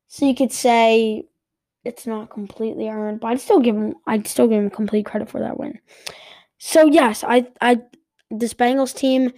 so 0.07 0.25
you 0.25 0.35
could 0.35 0.51
say 0.51 1.23
it's 1.85 2.07
not 2.07 2.29
completely 2.29 2.87
earned, 2.87 3.19
but 3.19 3.27
I'd 3.27 3.41
still 3.41 3.59
give 3.59 3.75
him 3.75 3.95
I'd 4.07 4.27
still 4.27 4.47
give 4.47 4.61
him 4.61 4.69
complete 4.69 5.05
credit 5.05 5.29
for 5.29 5.39
that 5.39 5.59
win. 5.59 5.79
So 6.57 6.85
yes, 6.85 7.23
I 7.23 7.47
I 7.61 7.81
this 8.29 8.53
Bengals 8.53 8.95
team 8.95 9.31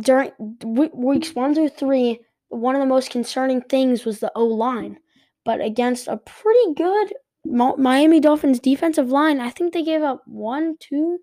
during 0.00 0.32
weeks 0.38 1.28
mm-hmm. 1.28 1.40
one 1.40 1.54
through 1.54 1.70
three, 1.70 2.20
one 2.48 2.74
of 2.74 2.80
the 2.80 2.86
most 2.86 3.10
concerning 3.10 3.60
things 3.62 4.04
was 4.04 4.20
the 4.20 4.32
O 4.34 4.44
line, 4.44 4.98
but 5.44 5.60
against 5.60 6.08
a 6.08 6.16
pretty 6.16 6.74
good 6.74 7.12
Miami 7.44 8.20
Dolphins 8.20 8.60
defensive 8.60 9.10
line, 9.10 9.40
I 9.40 9.50
think 9.50 9.72
they 9.72 9.82
gave 9.82 10.02
up 10.02 10.22
one, 10.26 10.76
two, 10.78 11.18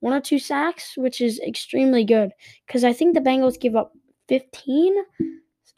one 0.00 0.12
or 0.12 0.20
two 0.20 0.38
sacks, 0.38 0.94
which 0.96 1.20
is 1.20 1.40
extremely 1.40 2.04
good. 2.04 2.30
Because 2.66 2.84
I 2.84 2.92
think 2.92 3.14
the 3.14 3.20
Bengals 3.20 3.58
give 3.58 3.74
up 3.74 3.92
15, 4.28 4.94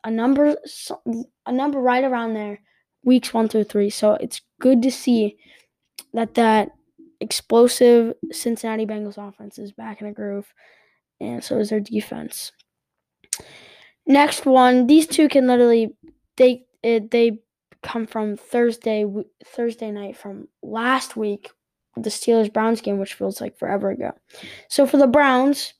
a 0.04 0.10
number, 0.10 0.56
a 1.46 1.52
number 1.52 1.80
right 1.80 2.04
around 2.04 2.34
there, 2.34 2.60
weeks 3.04 3.32
one 3.32 3.48
through 3.48 3.64
three. 3.64 3.90
So 3.90 4.14
it's 4.14 4.42
good 4.60 4.82
to 4.82 4.90
see 4.90 5.38
that 6.12 6.34
that 6.34 6.70
explosive 7.20 8.14
Cincinnati 8.32 8.84
Bengals 8.84 9.16
offense 9.16 9.58
is 9.58 9.72
back 9.72 10.00
in 10.00 10.06
a 10.06 10.12
groove, 10.12 10.52
and 11.20 11.42
so 11.42 11.58
is 11.58 11.70
their 11.70 11.80
defense. 11.80 12.52
Next 14.06 14.46
one, 14.46 14.86
these 14.86 15.06
two 15.06 15.28
can 15.28 15.46
literally 15.46 15.94
they 16.36 16.64
they 16.82 17.40
come 17.82 18.06
from 18.06 18.36
Thursday 18.36 19.04
Thursday 19.44 19.90
night 19.90 20.16
from 20.16 20.48
last 20.62 21.16
week 21.16 21.50
the 21.96 22.10
Steelers 22.10 22.52
Browns 22.52 22.80
game, 22.80 22.98
which 22.98 23.14
feels 23.14 23.40
like 23.40 23.58
forever 23.58 23.90
ago. 23.90 24.12
So 24.68 24.86
for 24.86 24.98
the 24.98 25.06
Browns, 25.06 25.72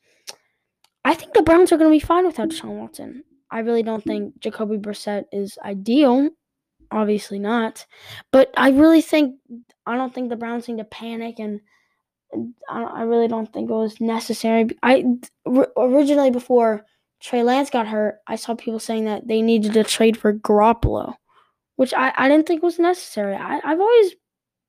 I 1.05 1.15
think 1.15 1.35
the 1.35 1.43
Browns 1.43 1.73
are 1.73 1.77
going 1.77 1.91
to 1.91 1.95
be 1.95 2.05
fine 2.05 2.27
without 2.27 2.53
Sean 2.53 2.79
Watson. 2.79 3.23
I 3.51 3.61
really 3.61 3.83
don't 3.83 4.03
think 4.03 4.41
Jacoby 4.41 4.79
Brissett 4.79 5.25
is 5.31 5.59
ideal. 5.65 6.31
Obviously 6.91 7.39
not. 7.39 7.87
But 8.33 8.53
I 8.57 8.71
really 8.71 9.03
think, 9.03 9.37
I 9.87 9.97
don't 9.97 10.13
think 10.13 10.31
the 10.31 10.37
Browns 10.37 10.69
need 10.69 10.79
to 10.79 10.85
panic 10.85 11.39
and 11.39 11.61
I, 12.69 13.03
really 13.03 13.29
don't 13.29 13.53
think 13.53 13.71
it 13.71 13.75
was 13.75 14.01
necessary. 14.01 14.69
I 14.83 15.05
originally 15.77 16.31
before 16.31 16.85
Trey 17.21 17.43
Lance 17.43 17.71
got 17.71 17.87
hurt, 17.87 18.19
I 18.27 18.37
saw 18.37 18.55
people 18.55 18.81
saying 18.81 19.05
that 19.07 19.27
they 19.27 19.43
needed 19.43 19.73
to 19.75 19.85
trade 19.85 20.17
for 20.17 20.33
Garoppolo, 20.33 21.15
which 21.77 21.95
I, 21.95 22.13
I 22.17 22.29
didn't 22.29 22.47
think 22.47 22.63
was 22.63 22.79
necessary. 22.79 23.35
I, 23.35 23.61
I've 23.65 23.81
always 23.81 24.15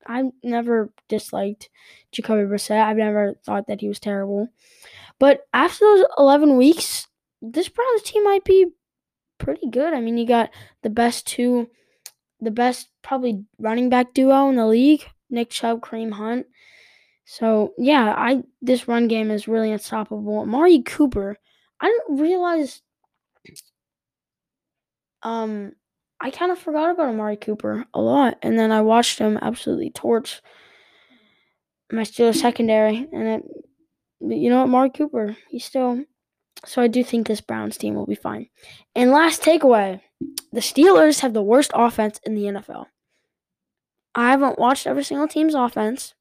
I've 0.05 0.31
never 0.43 0.91
disliked 1.09 1.69
Jacoby 2.11 2.43
Brissett. 2.43 2.83
I've 2.83 2.97
never 2.97 3.35
thought 3.45 3.67
that 3.67 3.81
he 3.81 3.87
was 3.87 3.99
terrible. 3.99 4.47
But 5.19 5.41
after 5.53 5.85
those 5.85 6.05
11 6.17 6.57
weeks, 6.57 7.07
this 7.41 7.69
Browns 7.69 8.03
team 8.03 8.23
might 8.23 8.45
be 8.45 8.67
pretty 9.37 9.69
good. 9.69 9.93
I 9.93 10.01
mean, 10.01 10.17
you 10.17 10.27
got 10.27 10.49
the 10.83 10.89
best 10.89 11.27
two, 11.27 11.69
the 12.39 12.51
best 12.51 12.89
probably 13.01 13.43
running 13.59 13.89
back 13.89 14.13
duo 14.13 14.49
in 14.49 14.55
the 14.55 14.65
league, 14.65 15.03
Nick 15.29 15.49
Chubb, 15.49 15.81
Kareem 15.81 16.13
Hunt. 16.13 16.47
So 17.29 17.73
yeah, 17.77 18.13
I 18.17 18.41
this 18.61 18.87
run 18.87 19.09
game 19.09 19.31
is 19.31 19.49
really 19.49 19.69
unstoppable. 19.69 20.39
Amari 20.39 20.81
Cooper, 20.81 21.35
I 21.81 21.87
didn't 21.87 22.21
realize 22.21 22.81
um 25.23 25.73
I 26.21 26.31
kind 26.31 26.53
of 26.53 26.57
forgot 26.57 26.89
about 26.89 27.09
Amari 27.09 27.35
Cooper 27.35 27.85
a 27.93 27.99
lot, 27.99 28.37
and 28.41 28.57
then 28.57 28.71
I 28.71 28.79
watched 28.79 29.19
him 29.19 29.37
absolutely 29.41 29.89
torch 29.89 30.41
my 31.91 32.03
Steelers 32.03 32.35
secondary, 32.37 33.07
and 33.11 33.27
it, 33.27 33.43
you 34.21 34.49
know 34.49 34.59
what, 34.59 34.69
Amari 34.69 34.89
Cooper, 34.89 35.35
he's 35.49 35.65
still. 35.65 36.05
So 36.65 36.81
I 36.81 36.87
do 36.87 37.03
think 37.03 37.27
this 37.27 37.41
Browns 37.41 37.77
team 37.77 37.93
will 37.93 38.07
be 38.07 38.15
fine. 38.15 38.47
And 38.95 39.11
last 39.11 39.41
takeaway, 39.43 39.99
the 40.53 40.61
Steelers 40.61 41.19
have 41.19 41.33
the 41.33 41.43
worst 41.43 41.71
offense 41.73 42.21
in 42.23 42.35
the 42.35 42.43
NFL. 42.43 42.85
I 44.15 44.31
haven't 44.31 44.57
watched 44.57 44.87
every 44.87 45.03
single 45.03 45.27
team's 45.27 45.53
offense, 45.55 46.15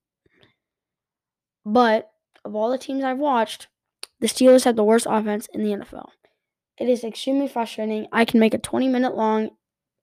but 1.66 2.12
of 2.44 2.54
all 2.54 2.70
the 2.70 2.78
teams 2.78 3.02
I've 3.02 3.18
watched, 3.18 3.66
the 4.20 4.28
Steelers 4.28 4.64
have 4.64 4.76
the 4.76 4.84
worst 4.84 5.06
offense 5.10 5.48
in 5.52 5.64
the 5.64 5.70
NFL. 5.70 6.10
It 6.78 6.88
is 6.88 7.02
extremely 7.02 7.48
frustrating. 7.48 8.06
I 8.12 8.24
can 8.24 8.38
make 8.38 8.54
a 8.54 8.58
20 8.58 8.86
minute 8.86 9.16
long 9.16 9.50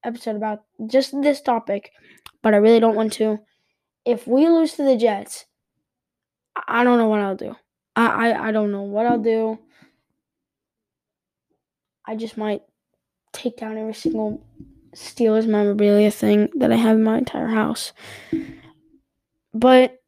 episode 0.04 0.36
about 0.36 0.64
just 0.88 1.20
this 1.22 1.42
topic, 1.42 1.92
but 2.42 2.54
I 2.54 2.58
really 2.58 2.82
don't 2.82 2.96
want 2.96 3.14
to. 3.14 3.40
If 4.06 4.28
we 4.28 4.48
lose 4.48 4.74
to 4.74 4.84
the 4.84 4.98
Jets, 4.98 5.46
I 6.68 6.84
don't 6.84 6.98
know 6.98 7.08
what 7.08 7.22
I'll 7.22 7.38
do. 7.38 7.56
I, 7.96 8.32
I, 8.32 8.50
I 8.50 8.52
don't 8.52 8.72
know 8.72 8.82
what 8.82 9.06
I'll 9.06 9.20
do. 9.20 9.58
I 12.06 12.18
just 12.18 12.38
might 12.38 12.64
take 13.32 13.56
down 13.56 13.78
every 13.78 13.94
single 13.94 14.46
Steelers 14.94 15.48
memorabilia 15.48 16.12
thing 16.12 16.50
that 16.58 16.74
I 16.74 16.76
have 16.76 16.98
in 16.98 17.04
my 17.04 17.20
entire 17.20 17.48
house. 17.48 17.94
But 19.54 20.03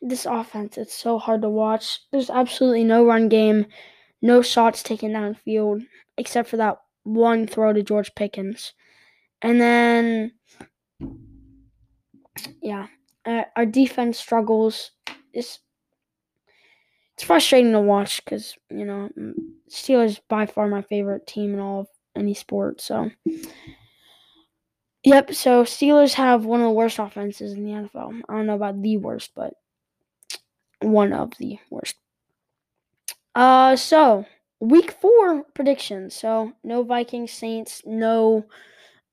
this 0.00 0.26
offense, 0.26 0.78
it's 0.78 0.94
so 0.94 1.18
hard 1.18 1.42
to 1.42 1.48
watch. 1.48 2.00
There's 2.10 2.30
absolutely 2.30 2.84
no 2.84 3.04
run 3.04 3.28
game, 3.28 3.66
no 4.20 4.42
shots 4.42 4.82
taken 4.82 5.12
downfield, 5.12 5.86
except 6.16 6.48
for 6.48 6.56
that 6.58 6.78
one 7.04 7.46
throw 7.46 7.72
to 7.72 7.82
George 7.82 8.14
Pickens. 8.14 8.72
And 9.40 9.60
then, 9.60 10.32
yeah, 12.60 12.86
uh, 13.24 13.42
our 13.56 13.66
defense 13.66 14.18
struggles. 14.18 14.92
It's 15.32 15.60
it's 17.14 17.24
frustrating 17.24 17.72
to 17.72 17.80
watch 17.80 18.24
because 18.24 18.54
you 18.70 18.84
know 18.84 19.08
Steelers 19.70 20.20
by 20.28 20.46
far 20.46 20.68
my 20.68 20.82
favorite 20.82 21.26
team 21.26 21.54
in 21.54 21.60
all 21.60 21.80
of 21.80 21.88
any 22.16 22.34
sport. 22.34 22.80
So, 22.80 23.10
yep. 25.04 25.34
So 25.34 25.64
Steelers 25.64 26.14
have 26.14 26.44
one 26.44 26.60
of 26.60 26.64
the 26.64 26.72
worst 26.72 26.98
offenses 26.98 27.52
in 27.52 27.64
the 27.64 27.70
NFL. 27.70 28.22
I 28.28 28.34
don't 28.34 28.46
know 28.46 28.54
about 28.54 28.80
the 28.80 28.96
worst, 28.96 29.32
but 29.34 29.54
one 30.80 31.12
of 31.12 31.32
the 31.38 31.58
worst. 31.70 31.96
Uh, 33.34 33.76
so 33.76 34.26
week 34.60 34.92
four 34.92 35.44
predictions. 35.54 36.14
So 36.14 36.52
no 36.62 36.82
Vikings, 36.82 37.32
Saints, 37.32 37.82
no 37.84 38.46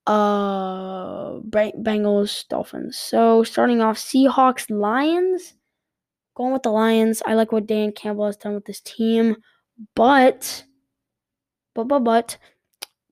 uh, 0.07 1.39
Bengals, 1.39 2.47
Dolphins. 2.47 2.97
So 2.97 3.43
starting 3.43 3.81
off, 3.81 3.97
Seahawks, 3.97 4.69
Lions. 4.69 5.53
Going 6.35 6.53
with 6.53 6.63
the 6.63 6.71
Lions. 6.71 7.21
I 7.25 7.33
like 7.33 7.51
what 7.51 7.67
Dan 7.67 7.91
Campbell 7.91 8.25
has 8.25 8.37
done 8.37 8.53
with 8.53 8.65
this 8.65 8.79
team, 8.79 9.35
but, 9.93 10.63
but, 11.75 11.89
but, 11.89 11.99
but, 11.99 12.37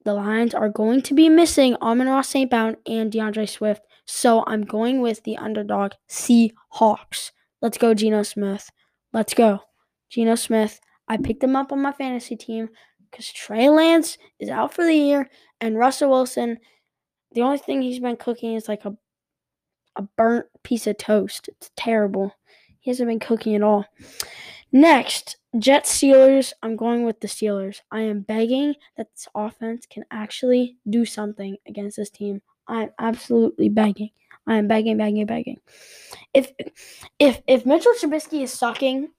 the 0.08 0.14
Lions 0.14 0.54
are 0.54 0.70
going 0.70 1.02
to 1.02 1.14
be 1.14 1.28
missing 1.28 1.76
Amon-Ra 1.82 2.22
St. 2.22 2.50
Brown 2.50 2.78
and 2.86 3.12
D'Andre 3.12 3.46
Swift. 3.46 3.82
So 4.06 4.46
I'm 4.48 4.64
going 4.64 5.02
with 5.02 5.24
the 5.24 5.36
underdog 5.36 5.92
Seahawks. 6.10 7.32
Let's 7.62 7.78
go, 7.78 7.94
Geno 7.94 8.24
Smith. 8.24 8.72
Let's 9.12 9.34
go. 9.34 9.60
Geno 10.10 10.36
Smith. 10.36 10.80
I 11.10 11.18
picked 11.18 11.44
him 11.44 11.58
up 11.58 11.74
on 11.74 11.82
my 11.82 11.92
fantasy 11.92 12.38
team 12.38 12.70
because 13.12 13.30
Trey 13.30 13.68
Lance 13.68 14.18
is 14.40 14.50
out 14.50 14.74
for 14.74 14.86
the 14.86 14.96
year 14.96 15.30
and 15.60 15.78
Russell 15.78 16.10
Wilson 16.10 16.58
the 17.34 17.42
only 17.42 17.58
thing 17.58 17.82
he's 17.82 18.00
been 18.00 18.16
cooking 18.16 18.54
is 18.54 18.70
like 18.70 18.86
a 18.86 18.96
a 19.98 20.04
burnt 20.16 20.46
piece 20.64 20.88
of 20.88 20.98
toast. 20.98 21.50
It's 21.50 21.72
terrible. 21.76 22.32
He 22.80 22.92
hasn't 22.92 23.10
been 23.10 23.20
cooking 23.20 23.56
at 23.56 23.64
all. 23.64 23.86
Next, 24.72 25.38
Jets 25.60 25.98
Steelers. 25.98 26.54
I'm 26.62 26.76
going 26.76 27.06
with 27.06 27.20
the 27.22 27.28
Steelers. 27.28 27.82
I 27.92 28.02
am 28.02 28.22
begging 28.22 28.76
that 28.98 29.12
this 29.14 29.28
offense 29.36 29.86
can 29.86 30.06
actually 30.12 30.78
do 30.90 31.06
something 31.06 31.58
against 31.68 31.98
this 31.98 32.10
team. 32.10 32.42
I'm 32.68 32.92
absolutely 33.00 33.70
begging. 33.70 34.12
I 34.46 34.58
am 34.58 34.68
begging, 34.68 34.98
begging, 34.98 35.26
begging. 35.26 35.60
If 36.34 36.52
if 37.20 37.42
if 37.48 37.66
Mitchell 37.66 37.94
Trubisky 37.94 38.44
is 38.44 38.54
sucking, 38.54 39.10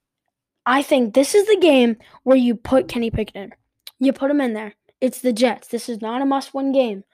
I 0.67 0.83
think 0.83 1.15
this 1.15 1.35
is 1.35 1.47
the 1.47 1.59
game 1.61 1.97
where 2.25 2.37
you 2.37 2.55
put 2.55 2.89
Kenny 2.89 3.11
Pickett 3.11 3.37
in. 3.37 3.55
You 4.01 4.13
put 4.13 4.31
him 4.31 4.41
in 4.41 4.55
there. 4.55 4.75
It's 5.01 5.21
the 5.21 5.33
Jets. 5.33 5.69
This 5.69 5.89
is 5.89 6.01
not 6.01 6.23
a 6.23 6.27
must-win 6.27 6.73
game 6.73 7.05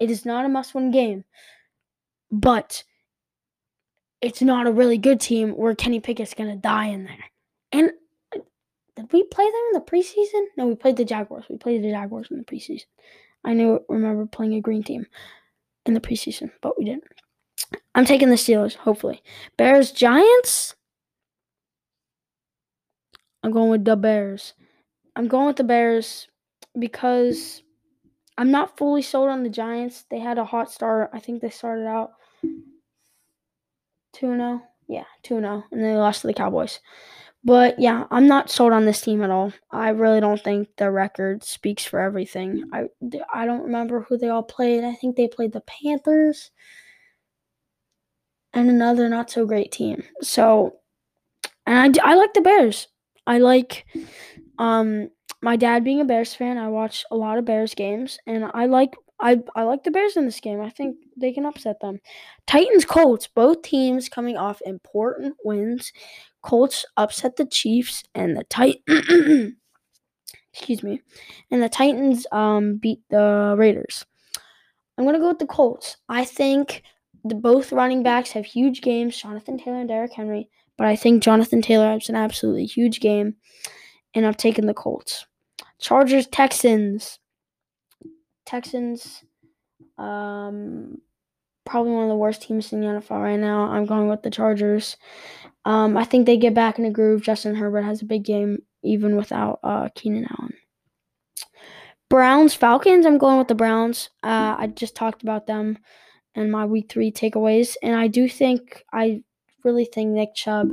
It 0.00 0.10
is 0.10 0.24
not 0.26 0.44
a 0.44 0.48
must 0.48 0.74
win 0.74 0.90
game, 0.90 1.24
but 2.30 2.84
it's 4.20 4.42
not 4.42 4.66
a 4.66 4.72
really 4.72 4.98
good 4.98 5.20
team 5.20 5.52
where 5.52 5.74
Kenny 5.74 6.00
Pickett's 6.00 6.34
to 6.34 6.56
die 6.56 6.86
in 6.86 7.04
there. 7.04 7.29
And 7.72 7.92
uh, 8.34 8.40
did 8.96 9.12
we 9.12 9.24
play 9.24 9.44
them 9.44 9.62
in 9.68 9.72
the 9.74 9.80
preseason? 9.80 10.46
No, 10.56 10.66
we 10.66 10.74
played 10.74 10.96
the 10.96 11.04
Jaguars. 11.04 11.44
We 11.48 11.56
played 11.56 11.82
the 11.82 11.90
Jaguars 11.90 12.28
in 12.30 12.38
the 12.38 12.44
preseason. 12.44 12.86
I 13.44 13.54
knew 13.54 13.80
remember 13.88 14.26
playing 14.26 14.54
a 14.54 14.60
green 14.60 14.82
team 14.82 15.06
in 15.86 15.94
the 15.94 16.00
preseason, 16.00 16.50
but 16.60 16.78
we 16.78 16.84
didn't. 16.84 17.04
I'm 17.94 18.04
taking 18.04 18.30
the 18.30 18.36
Steelers, 18.36 18.74
hopefully. 18.74 19.22
Bears 19.56 19.92
Giants. 19.92 20.74
I'm 23.42 23.52
going 23.52 23.70
with 23.70 23.84
the 23.84 23.96
Bears. 23.96 24.54
I'm 25.16 25.28
going 25.28 25.46
with 25.46 25.56
the 25.56 25.64
Bears 25.64 26.28
because 26.78 27.62
I'm 28.36 28.50
not 28.50 28.76
fully 28.76 29.02
sold 29.02 29.30
on 29.30 29.42
the 29.42 29.48
Giants. 29.48 30.04
They 30.10 30.18
had 30.18 30.38
a 30.38 30.44
hot 30.44 30.70
start. 30.70 31.10
I 31.12 31.20
think 31.20 31.40
they 31.40 31.50
started 31.50 31.86
out 31.86 32.12
2 32.42 32.60
0. 34.20 34.62
Yeah, 34.88 35.04
2 35.22 35.40
0. 35.40 35.64
And 35.70 35.84
they 35.84 35.96
lost 35.96 36.22
to 36.22 36.26
the 36.26 36.34
Cowboys. 36.34 36.80
But 37.42 37.78
yeah, 37.78 38.04
I'm 38.10 38.26
not 38.26 38.50
sold 38.50 38.72
on 38.72 38.84
this 38.84 39.00
team 39.00 39.22
at 39.22 39.30
all. 39.30 39.52
I 39.70 39.90
really 39.90 40.20
don't 40.20 40.42
think 40.42 40.68
the 40.76 40.90
record 40.90 41.42
speaks 41.42 41.84
for 41.84 41.98
everything. 41.98 42.64
I, 42.72 42.84
I 43.32 43.46
don't 43.46 43.62
remember 43.62 44.02
who 44.02 44.18
they 44.18 44.28
all 44.28 44.42
played. 44.42 44.84
I 44.84 44.94
think 44.94 45.16
they 45.16 45.26
played 45.26 45.52
the 45.52 45.62
Panthers 45.62 46.50
and 48.52 48.68
another 48.68 49.08
not 49.08 49.30
so 49.30 49.46
great 49.46 49.72
team. 49.72 50.02
So, 50.22 50.76
and 51.66 51.98
I, 52.02 52.12
I 52.12 52.14
like 52.14 52.34
the 52.34 52.40
Bears. 52.40 52.88
I 53.26 53.38
like 53.38 53.86
um 54.58 55.08
my 55.42 55.56
dad 55.56 55.84
being 55.84 56.00
a 56.00 56.04
Bears 56.04 56.34
fan. 56.34 56.58
I 56.58 56.68
watch 56.68 57.04
a 57.10 57.16
lot 57.16 57.38
of 57.38 57.44
Bears 57.44 57.74
games, 57.74 58.18
and 58.26 58.44
I 58.52 58.66
like 58.66 58.94
I 59.20 59.40
I 59.54 59.62
like 59.62 59.84
the 59.84 59.90
Bears 59.90 60.16
in 60.16 60.24
this 60.24 60.40
game. 60.40 60.60
I 60.60 60.70
think 60.70 60.96
they 61.16 61.32
can 61.32 61.46
upset 61.46 61.80
them. 61.80 62.00
Titans 62.46 62.84
Colts, 62.84 63.28
both 63.28 63.62
teams 63.62 64.08
coming 64.08 64.36
off 64.36 64.60
important 64.64 65.36
wins. 65.44 65.92
Colts 66.42 66.84
upset 66.96 67.36
the 67.36 67.46
Chiefs 67.46 68.02
and 68.14 68.36
the 68.36 68.44
Titan 68.44 69.56
excuse 70.52 70.82
me. 70.82 71.00
And 71.50 71.62
the 71.62 71.68
Titans 71.68 72.26
um 72.32 72.76
beat 72.76 73.00
the 73.10 73.54
Raiders. 73.56 74.04
I'm 74.98 75.04
gonna 75.04 75.18
go 75.18 75.28
with 75.28 75.38
the 75.38 75.46
Colts. 75.46 75.96
I 76.08 76.24
think 76.24 76.82
the 77.24 77.34
both 77.34 77.72
running 77.72 78.02
backs 78.02 78.32
have 78.32 78.46
huge 78.46 78.80
games, 78.80 79.20
Jonathan 79.20 79.58
Taylor 79.58 79.80
and 79.80 79.88
Derrick 79.88 80.12
Henry, 80.12 80.48
but 80.76 80.86
I 80.86 80.96
think 80.96 81.22
Jonathan 81.22 81.62
Taylor 81.62 81.90
has 81.92 82.08
an 82.08 82.16
absolutely 82.16 82.66
huge 82.66 83.00
game, 83.00 83.36
and 84.14 84.26
I've 84.26 84.36
taken 84.36 84.66
the 84.66 84.74
Colts. 84.74 85.26
Chargers 85.78 86.26
Texans. 86.26 87.18
Texans, 88.46 89.22
um, 89.98 90.98
probably 91.70 91.92
one 91.92 92.02
of 92.02 92.08
the 92.08 92.16
worst 92.16 92.42
teams 92.42 92.72
in 92.72 92.80
the 92.80 92.86
NFL 92.88 93.22
right 93.22 93.38
now. 93.38 93.62
I'm 93.70 93.86
going 93.86 94.08
with 94.08 94.22
the 94.22 94.30
Chargers. 94.30 94.96
Um, 95.64 95.96
I 95.96 96.04
think 96.04 96.26
they 96.26 96.36
get 96.36 96.52
back 96.52 96.80
in 96.80 96.84
a 96.84 96.90
groove. 96.90 97.22
Justin 97.22 97.54
Herbert 97.54 97.82
has 97.82 98.02
a 98.02 98.06
big 98.06 98.24
game 98.24 98.58
even 98.82 99.14
without 99.14 99.60
uh, 99.62 99.88
Keenan 99.94 100.26
Allen. 100.30 100.54
Browns 102.08 102.54
Falcons. 102.54 103.06
I'm 103.06 103.18
going 103.18 103.38
with 103.38 103.46
the 103.46 103.54
Browns. 103.54 104.10
Uh, 104.24 104.56
I 104.58 104.66
just 104.66 104.96
talked 104.96 105.22
about 105.22 105.46
them 105.46 105.78
in 106.34 106.50
my 106.50 106.64
week 106.64 106.90
three 106.90 107.12
takeaways, 107.12 107.76
and 107.84 107.94
I 107.94 108.08
do 108.08 108.28
think 108.28 108.82
I 108.92 109.22
really 109.62 109.84
think 109.84 110.10
Nick 110.10 110.34
Chubb 110.34 110.72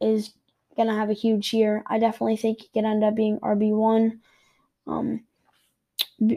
is 0.00 0.32
gonna 0.76 0.96
have 0.96 1.10
a 1.10 1.14
huge 1.14 1.52
year. 1.52 1.84
I 1.86 2.00
definitely 2.00 2.36
think 2.36 2.62
he 2.62 2.68
could 2.74 2.84
end 2.84 3.04
up 3.04 3.14
being 3.14 3.38
RB 3.38 3.70
one. 3.70 4.20
Um, 4.88 5.24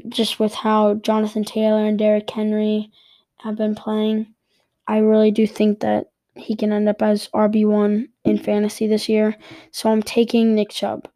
just 0.09 0.39
with 0.39 0.53
how 0.53 0.95
Jonathan 0.95 1.43
Taylor 1.43 1.85
and 1.85 1.97
Derrick 1.97 2.29
Henry 2.29 2.91
have 3.39 3.55
been 3.55 3.75
playing, 3.75 4.33
I 4.87 4.97
really 4.99 5.31
do 5.31 5.45
think 5.47 5.79
that 5.81 6.07
he 6.35 6.55
can 6.55 6.71
end 6.71 6.89
up 6.89 7.01
as 7.01 7.29
RB1 7.33 8.07
in 8.23 8.37
fantasy 8.37 8.87
this 8.87 9.09
year. 9.09 9.35
So 9.71 9.91
I'm 9.91 10.01
taking 10.03 10.55
Nick 10.55 10.69
Chubb. 10.69 11.07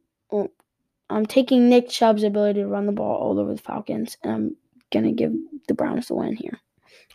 I'm 1.10 1.26
taking 1.26 1.70
Nick 1.70 1.90
Chubb's 1.90 2.24
ability 2.24 2.62
to 2.62 2.68
run 2.68 2.86
the 2.86 2.92
ball 2.92 3.16
all 3.16 3.40
over 3.40 3.54
the 3.54 3.62
Falcons, 3.62 4.18
and 4.24 4.32
I'm 4.32 4.56
going 4.92 5.06
to 5.06 5.12
give 5.12 5.34
the 5.68 5.74
Browns 5.74 6.08
the 6.08 6.16
win 6.16 6.36
here. 6.36 6.60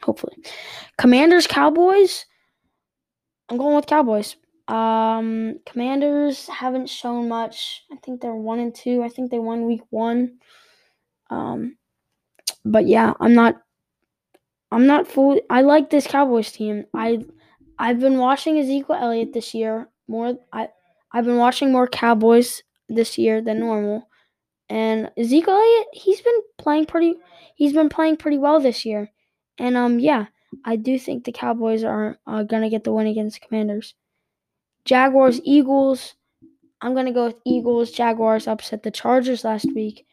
Hopefully. 0.03 0.37
Commanders, 0.99 1.47
Cowboys. 1.47 2.27
I'm 3.49 3.57
going 3.57 3.75
with 3.75 3.87
Cowboys. 3.87 4.37
Um, 4.68 5.59
Commanders 5.64 6.47
haven't 6.47 6.88
shown 6.88 7.29
much. 7.29 7.83
I 7.90 7.97
think 7.97 8.21
they're 8.21 8.35
one 8.35 8.61
and 8.61 8.75
two. 8.75 9.03
I 9.03 9.09
think 9.09 9.31
they 9.31 9.38
won 9.38 9.66
week 9.66 9.83
one. 9.90 10.38
Um, 11.31 11.77
but 12.64 12.87
yeah, 12.87 13.14
I'm 13.21 13.35
not. 13.35 13.57
I'm 14.70 14.87
not 14.87 15.09
fully. 15.09 15.42
I 15.48 15.62
like 15.62 15.90
this 15.90 16.07
Cowboys 16.07 16.52
team. 16.52 16.85
I, 16.94 17.24
I've 17.78 18.00
been 18.00 18.18
watching 18.18 18.59
Ezekiel 18.59 18.96
Elliott 18.98 19.33
this 19.33 19.54
year 19.54 19.88
more. 20.09 20.37
I, 20.52 20.68
I've 21.12 21.24
been 21.24 21.38
watching 21.38 21.72
more 21.72 21.88
Cowboys 21.88 22.62
this 22.88 23.16
year 23.16 23.40
than 23.40 23.61
normal, 23.61 24.09
and 24.68 25.11
Ezekiel 25.16 25.54
Elliott, 25.54 25.87
he's 25.92 26.20
been 26.20 26.40
playing 26.59 26.87
pretty. 26.87 27.14
He's 27.54 27.72
been 27.72 27.88
playing 27.88 28.18
pretty 28.18 28.38
well 28.38 28.61
this 28.61 28.85
year, 28.85 29.11
and 29.59 29.76
um, 29.76 29.98
yeah, 29.98 30.26
I 30.64 30.76
do 30.76 30.98
think 30.98 31.24
the 31.24 31.33
Cowboys 31.33 31.85
are 31.85 32.18
uh, 32.26 32.42
gonna 32.42 32.70
get 32.70 32.85
the 32.85 32.92
win 32.92 33.07
against 33.07 33.40
Commanders. 33.40 33.94
Jaguars, 34.85 35.40
Eagles. 35.44 36.14
I'm 36.81 36.94
gonna 36.94 37.12
go 37.12 37.26
with 37.26 37.40
Eagles. 37.46 37.90
Jaguars 37.90 38.46
upset 38.46 38.83
the 38.83 38.90
Chargers 38.90 39.44
last 39.44 39.66
week. 39.74 40.07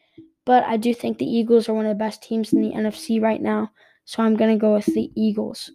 But 0.46 0.64
I 0.64 0.76
do 0.76 0.94
think 0.94 1.18
the 1.18 1.26
Eagles 1.26 1.68
are 1.68 1.74
one 1.74 1.86
of 1.86 1.90
the 1.90 2.04
best 2.04 2.22
teams 2.22 2.52
in 2.52 2.62
the 2.62 2.70
NFC 2.70 3.20
right 3.20 3.42
now. 3.42 3.72
So 4.06 4.22
I'm 4.22 4.36
going 4.36 4.56
to 4.56 4.60
go 4.60 4.72
with 4.72 4.86
the 4.86 5.10
Eagles. 5.14 5.70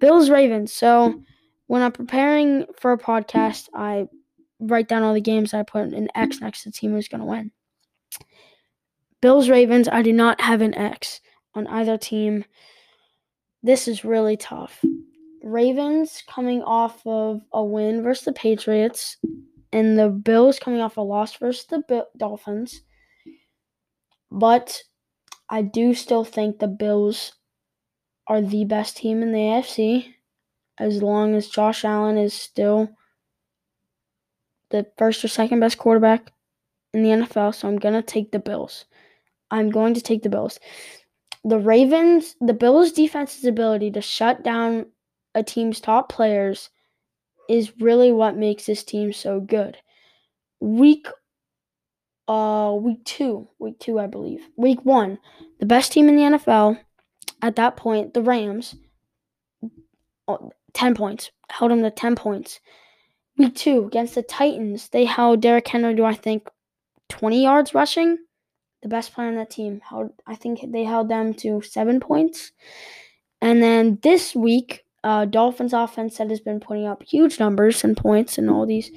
Bills 0.00 0.30
Ravens. 0.30 0.72
So 0.72 1.22
when 1.68 1.82
I'm 1.82 1.92
preparing 1.92 2.66
for 2.76 2.92
a 2.92 2.98
podcast, 2.98 3.68
I 3.74 4.08
write 4.58 4.88
down 4.88 5.02
all 5.02 5.14
the 5.14 5.20
games. 5.20 5.54
I 5.54 5.62
put 5.62 5.82
an 5.92 6.08
X 6.14 6.40
next 6.40 6.62
to 6.64 6.70
the 6.70 6.72
team 6.72 6.92
who's 6.92 7.08
going 7.08 7.20
to 7.20 7.26
win. 7.26 7.52
Bills 9.20 9.48
Ravens. 9.48 9.88
I 9.88 10.02
do 10.02 10.12
not 10.12 10.40
have 10.40 10.62
an 10.62 10.74
X 10.74 11.20
on 11.54 11.66
either 11.68 11.96
team. 11.96 12.44
This 13.62 13.86
is 13.86 14.04
really 14.04 14.36
tough. 14.36 14.84
Ravens 15.42 16.22
coming 16.26 16.62
off 16.62 17.06
of 17.06 17.42
a 17.52 17.62
win 17.62 18.02
versus 18.02 18.24
the 18.24 18.32
Patriots, 18.32 19.18
and 19.72 19.98
the 19.98 20.08
Bills 20.08 20.58
coming 20.58 20.80
off 20.80 20.96
a 20.96 21.00
loss 21.00 21.36
versus 21.36 21.66
the 21.66 22.06
Dolphins. 22.16 22.82
But 24.30 24.82
I 25.52 25.60
do 25.60 25.92
still 25.92 26.24
think 26.24 26.58
the 26.58 26.66
Bills 26.66 27.34
are 28.26 28.40
the 28.40 28.64
best 28.64 28.96
team 28.96 29.22
in 29.22 29.32
the 29.32 29.38
AFC 29.38 30.14
as 30.78 31.02
long 31.02 31.34
as 31.34 31.46
Josh 31.46 31.84
Allen 31.84 32.16
is 32.16 32.32
still 32.32 32.88
the 34.70 34.86
first 34.96 35.22
or 35.22 35.28
second 35.28 35.60
best 35.60 35.76
quarterback 35.76 36.32
in 36.94 37.02
the 37.02 37.10
NFL. 37.10 37.54
So 37.54 37.68
I'm 37.68 37.76
going 37.76 37.92
to 37.92 38.00
take 38.00 38.32
the 38.32 38.38
Bills. 38.38 38.86
I'm 39.50 39.68
going 39.68 39.92
to 39.92 40.00
take 40.00 40.22
the 40.22 40.30
Bills. 40.30 40.58
The 41.44 41.58
Ravens, 41.58 42.34
the 42.40 42.54
Bills' 42.54 42.90
defense's 42.90 43.44
ability 43.44 43.90
to 43.90 44.00
shut 44.00 44.42
down 44.42 44.86
a 45.34 45.42
team's 45.42 45.80
top 45.80 46.08
players 46.08 46.70
is 47.50 47.78
really 47.78 48.10
what 48.10 48.38
makes 48.38 48.64
this 48.64 48.82
team 48.82 49.12
so 49.12 49.38
good. 49.38 49.76
Week 50.60 51.08
uh 52.28 52.76
week 52.80 53.04
two, 53.04 53.48
week 53.58 53.78
two, 53.78 53.98
I 53.98 54.06
believe. 54.06 54.46
Week 54.56 54.84
one, 54.84 55.18
the 55.60 55.66
best 55.66 55.92
team 55.92 56.08
in 56.08 56.16
the 56.16 56.38
NFL 56.38 56.78
at 57.42 57.56
that 57.56 57.76
point, 57.76 58.14
the 58.14 58.22
Rams, 58.22 58.76
oh, 60.28 60.52
10 60.74 60.94
points, 60.94 61.30
held 61.50 61.72
them 61.72 61.82
to 61.82 61.90
10 61.90 62.14
points. 62.14 62.60
Week 63.36 63.54
two, 63.54 63.86
against 63.86 64.14
the 64.14 64.22
Titans, 64.22 64.88
they 64.90 65.04
held 65.04 65.40
Derrick 65.40 65.66
Henry 65.66 65.94
to, 65.96 66.04
I 66.04 66.14
think, 66.14 66.48
20 67.08 67.42
yards 67.42 67.74
rushing. 67.74 68.16
The 68.82 68.88
best 68.88 69.12
player 69.12 69.28
on 69.28 69.36
that 69.36 69.50
team 69.50 69.80
held, 69.88 70.12
I 70.26 70.34
think 70.34 70.60
they 70.72 70.84
held 70.84 71.08
them 71.08 71.34
to 71.34 71.62
seven 71.62 72.00
points. 72.00 72.52
And 73.40 73.62
then 73.62 73.98
this 74.02 74.34
week, 74.34 74.84
uh, 75.04 75.24
Dolphins 75.24 75.72
offense 75.72 76.18
that 76.18 76.30
has 76.30 76.40
been 76.40 76.60
putting 76.60 76.86
up 76.86 77.02
huge 77.02 77.40
numbers 77.40 77.82
and 77.82 77.96
points 77.96 78.38
and 78.38 78.48
all 78.48 78.66
these, 78.66 78.90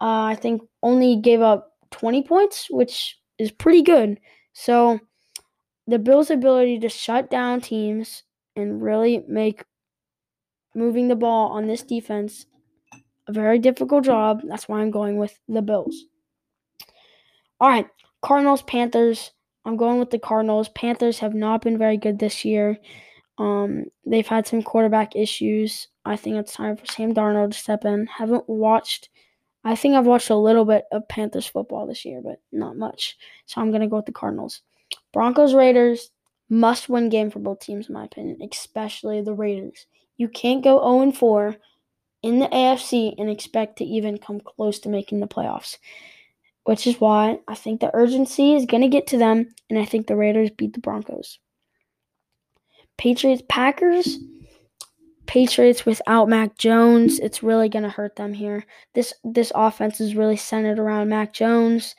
uh, 0.00 0.24
I 0.24 0.34
think 0.34 0.62
only 0.82 1.16
gave 1.16 1.40
up 1.40 1.75
20 1.98 2.22
points, 2.22 2.66
which 2.70 3.18
is 3.38 3.50
pretty 3.50 3.82
good. 3.82 4.20
So 4.52 5.00
the 5.86 5.98
Bills' 5.98 6.30
ability 6.30 6.78
to 6.80 6.88
shut 6.88 7.30
down 7.30 7.60
teams 7.60 8.22
and 8.54 8.82
really 8.82 9.24
make 9.28 9.64
moving 10.74 11.08
the 11.08 11.16
ball 11.16 11.50
on 11.50 11.66
this 11.66 11.82
defense 11.82 12.46
a 13.28 13.32
very 13.32 13.58
difficult 13.58 14.04
job. 14.04 14.42
That's 14.44 14.68
why 14.68 14.80
I'm 14.80 14.90
going 14.90 15.16
with 15.16 15.38
the 15.48 15.62
Bills. 15.62 16.04
All 17.60 17.68
right, 17.68 17.88
Cardinals, 18.22 18.62
Panthers. 18.62 19.32
I'm 19.64 19.76
going 19.76 19.98
with 19.98 20.10
the 20.10 20.18
Cardinals. 20.18 20.68
Panthers 20.68 21.18
have 21.18 21.34
not 21.34 21.62
been 21.62 21.78
very 21.78 21.96
good 21.96 22.18
this 22.18 22.44
year. 22.44 22.78
Um, 23.38 23.86
they've 24.06 24.26
had 24.26 24.46
some 24.46 24.62
quarterback 24.62 25.16
issues. 25.16 25.88
I 26.04 26.16
think 26.16 26.36
it's 26.36 26.54
time 26.54 26.76
for 26.76 26.86
Sam 26.86 27.12
Darnold 27.14 27.52
to 27.52 27.58
step 27.58 27.84
in. 27.84 28.06
Haven't 28.06 28.48
watched 28.48 29.08
I 29.66 29.74
think 29.74 29.96
I've 29.96 30.06
watched 30.06 30.30
a 30.30 30.36
little 30.36 30.64
bit 30.64 30.84
of 30.92 31.08
Panthers 31.08 31.48
football 31.48 31.88
this 31.88 32.04
year, 32.04 32.20
but 32.22 32.40
not 32.52 32.76
much. 32.76 33.18
So 33.46 33.60
I'm 33.60 33.70
going 33.72 33.80
to 33.80 33.88
go 33.88 33.96
with 33.96 34.06
the 34.06 34.12
Cardinals. 34.12 34.62
Broncos, 35.12 35.54
Raiders. 35.54 36.10
must 36.48 36.88
win 36.88 37.08
game 37.08 37.30
for 37.30 37.40
both 37.40 37.58
teams, 37.58 37.88
in 37.88 37.94
my 37.94 38.04
opinion, 38.04 38.38
especially 38.48 39.20
the 39.20 39.34
Raiders. 39.34 39.86
You 40.18 40.28
can't 40.28 40.62
go 40.62 40.78
0 40.78 41.10
4 41.10 41.56
in 42.22 42.38
the 42.38 42.46
AFC 42.46 43.16
and 43.18 43.28
expect 43.28 43.78
to 43.78 43.84
even 43.84 44.18
come 44.18 44.38
close 44.38 44.78
to 44.78 44.88
making 44.88 45.18
the 45.18 45.26
playoffs. 45.26 45.78
Which 46.62 46.86
is 46.86 47.00
why 47.00 47.40
I 47.48 47.56
think 47.56 47.80
the 47.80 47.90
urgency 47.92 48.54
is 48.54 48.66
going 48.66 48.82
to 48.82 48.88
get 48.88 49.08
to 49.08 49.18
them, 49.18 49.52
and 49.68 49.80
I 49.80 49.84
think 49.84 50.06
the 50.06 50.16
Raiders 50.16 50.50
beat 50.50 50.74
the 50.74 50.80
Broncos. 50.80 51.40
Patriots 52.98 53.42
Packers. 53.48 54.16
Patriots 55.26 55.84
without 55.86 56.28
Mac 56.28 56.56
Jones, 56.56 57.18
it's 57.18 57.42
really 57.42 57.68
going 57.68 57.82
to 57.82 57.90
hurt 57.90 58.16
them 58.16 58.32
here. 58.32 58.64
This 58.94 59.14
this 59.24 59.52
offense 59.54 60.00
is 60.00 60.16
really 60.16 60.36
centered 60.36 60.78
around 60.78 61.08
Mac 61.08 61.32
Jones 61.32 61.94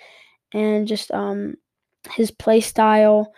and 0.53 0.87
just 0.87 1.11
um 1.11 1.55
his 2.15 2.31
play 2.31 2.61
style 2.61 3.33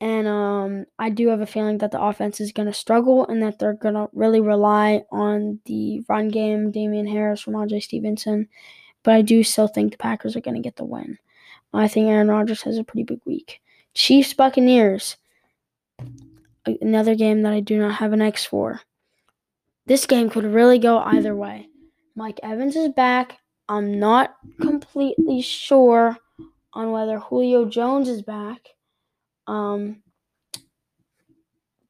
and 0.00 0.26
um, 0.26 0.86
I 0.98 1.10
do 1.10 1.28
have 1.28 1.42
a 1.42 1.46
feeling 1.46 1.78
that 1.78 1.90
the 1.90 2.00
offense 2.00 2.40
is 2.40 2.52
going 2.52 2.66
to 2.66 2.72
struggle 2.72 3.26
and 3.26 3.42
that 3.42 3.58
they're 3.58 3.74
going 3.74 3.94
to 3.94 4.08
really 4.14 4.40
rely 4.40 5.02
on 5.12 5.60
the 5.66 6.02
run 6.08 6.28
game, 6.28 6.70
Damien 6.70 7.06
Harris, 7.06 7.44
Rhamondre 7.44 7.82
Stevenson. 7.82 8.48
But 9.02 9.14
I 9.14 9.22
do 9.22 9.42
still 9.42 9.68
think 9.68 9.92
the 9.92 9.98
Packers 9.98 10.36
are 10.36 10.40
going 10.40 10.56
to 10.56 10.62
get 10.62 10.76
the 10.76 10.84
win. 10.84 11.18
I 11.74 11.86
think 11.86 12.08
Aaron 12.08 12.28
Rodgers 12.28 12.62
has 12.62 12.78
a 12.78 12.84
pretty 12.84 13.04
big 13.04 13.20
week. 13.26 13.60
Chiefs 13.94 14.32
Buccaneers. 14.32 15.16
Another 16.80 17.14
game 17.14 17.42
that 17.42 17.52
I 17.52 17.60
do 17.60 17.78
not 17.78 17.94
have 17.96 18.14
an 18.14 18.22
X 18.22 18.44
for. 18.44 18.80
This 19.90 20.06
game 20.06 20.30
could 20.30 20.44
really 20.44 20.78
go 20.78 20.98
either 20.98 21.34
way. 21.34 21.66
Mike 22.14 22.38
Evans 22.44 22.76
is 22.76 22.90
back. 22.90 23.38
I'm 23.68 23.98
not 23.98 24.36
completely 24.60 25.42
sure 25.42 26.16
on 26.72 26.92
whether 26.92 27.18
Julio 27.18 27.64
Jones 27.64 28.08
is 28.08 28.22
back. 28.22 28.68
Um, 29.48 30.04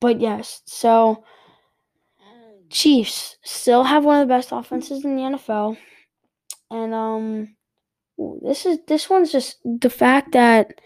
but 0.00 0.18
yes, 0.18 0.62
so 0.64 1.24
Chiefs 2.70 3.36
still 3.44 3.84
have 3.84 4.06
one 4.06 4.22
of 4.22 4.26
the 4.26 4.34
best 4.34 4.48
offenses 4.50 5.04
in 5.04 5.16
the 5.16 5.22
NFL, 5.22 5.76
and 6.70 6.94
um, 6.94 7.54
this 8.40 8.64
is 8.64 8.78
this 8.88 9.10
one's 9.10 9.30
just 9.30 9.58
the 9.62 9.90
fact 9.90 10.32
that 10.32 10.80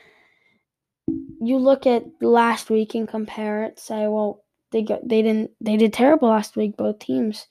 you 1.41 1.59
look 1.59 1.87
at 1.87 2.07
last 2.21 2.71
week 2.71 2.97
and 2.97 3.07
compare 3.07 3.63
it. 3.63 3.79
Say, 3.79 4.09
well, 4.09 4.44
they 4.75 4.83
got 4.83 5.09
they 5.09 5.23
didn't 5.23 5.53
they 5.61 5.77
did 5.77 5.93
terrible 5.93 6.29
last 6.29 6.57
week, 6.57 6.77
both 6.77 6.99
teams. 6.99 7.47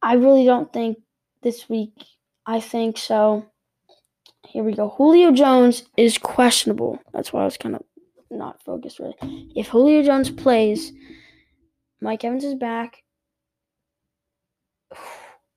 I 0.00 0.14
really 0.14 0.44
don't 0.44 0.72
think 0.72 0.98
this 1.42 1.68
week. 1.68 1.92
I 2.46 2.60
think 2.60 2.96
so. 2.96 3.46
Here 4.46 4.62
we 4.62 4.72
go. 4.72 4.90
Julio 4.90 5.32
Jones 5.32 5.82
is 5.96 6.18
questionable. 6.18 7.00
That's 7.12 7.32
why 7.32 7.42
I 7.42 7.44
was 7.44 7.56
kind 7.56 7.74
of 7.74 7.82
not 8.30 8.62
focused 8.62 9.00
really. 9.00 9.16
If 9.56 9.66
Julio 9.66 10.04
Jones 10.04 10.30
plays, 10.30 10.92
Mike 12.00 12.22
Evans 12.22 12.44
is 12.44 12.54
back. 12.54 13.02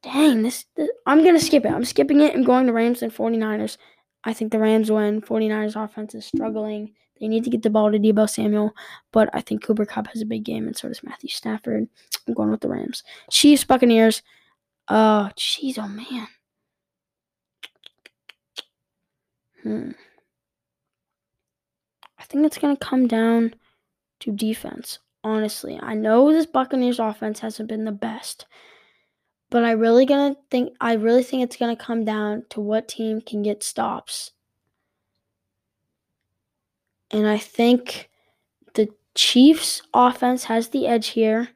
Dang, 0.02 0.42
this, 0.42 0.66
this 0.76 0.90
I'm 1.06 1.24
gonna 1.24 1.40
skip 1.40 1.64
it. 1.64 1.72
I'm 1.72 1.86
skipping 1.86 2.22
it 2.22 2.34
and 2.34 2.44
going 2.46 2.66
to 2.66 2.74
Rams 2.74 3.04
and 3.04 3.14
49ers. 3.14 3.78
I 4.24 4.34
think 4.34 4.52
the 4.52 4.60
Rams 4.60 4.92
win. 4.92 5.22
49ers 5.22 5.76
offense 5.76 6.16
is 6.16 6.26
struggling. 6.26 6.94
They 7.20 7.28
need 7.28 7.44
to 7.46 7.50
get 7.50 7.64
the 7.64 7.70
ball 7.70 7.92
to 7.92 8.00
Deebo 8.00 8.30
Samuel, 8.30 8.76
but 9.12 9.30
I 9.34 9.42
think 9.42 9.64
Cooper 9.64 9.86
Kupp 9.86 10.08
has 10.08 10.22
a 10.22 10.26
big 10.26 10.44
game, 10.44 10.68
and 10.68 10.76
so 10.76 10.88
does 10.88 11.04
Matthew 11.04 11.30
Stafford. 11.30 11.88
I'm 12.28 12.34
going 12.34 12.52
with 12.52 12.62
the 12.62 12.70
Rams. 12.70 13.04
Chiefs, 13.30 13.64
Buccaneers. 13.64 14.22
Oh, 14.90 15.30
jeez, 15.38 15.78
oh 15.80 15.88
man. 15.88 16.28
Hmm. 19.64 19.92
I 22.20 22.24
think 22.24 22.46
it's 22.46 22.58
going 22.58 22.76
to 22.76 22.86
come 22.86 23.08
down 23.08 23.56
to 24.22 24.32
defense. 24.32 25.00
Honestly, 25.24 25.80
I 25.82 25.96
know 25.96 26.32
this 26.32 26.46
Buccaneers 26.46 27.00
offense 27.00 27.40
hasn't 27.40 27.70
been 27.70 27.86
the 27.86 27.92
best, 27.92 28.46
but 29.50 29.64
I 29.64 29.72
really 29.72 30.06
gonna 30.06 30.36
think 30.52 30.76
I 30.80 30.94
really 30.94 31.24
think 31.24 31.42
it's 31.42 31.58
gonna 31.58 31.76
come 31.76 32.06
down 32.06 32.44
to 32.50 32.62
what 32.62 32.88
team 32.88 33.22
can 33.22 33.42
get 33.42 33.64
stops. 33.64 34.34
And 37.12 37.28
I 37.28 37.38
think 37.38 38.10
the 38.74 38.90
Chiefs 39.14 39.82
offense 39.94 40.46
has 40.46 40.70
the 40.70 40.88
edge 40.88 41.08
here. 41.10 41.50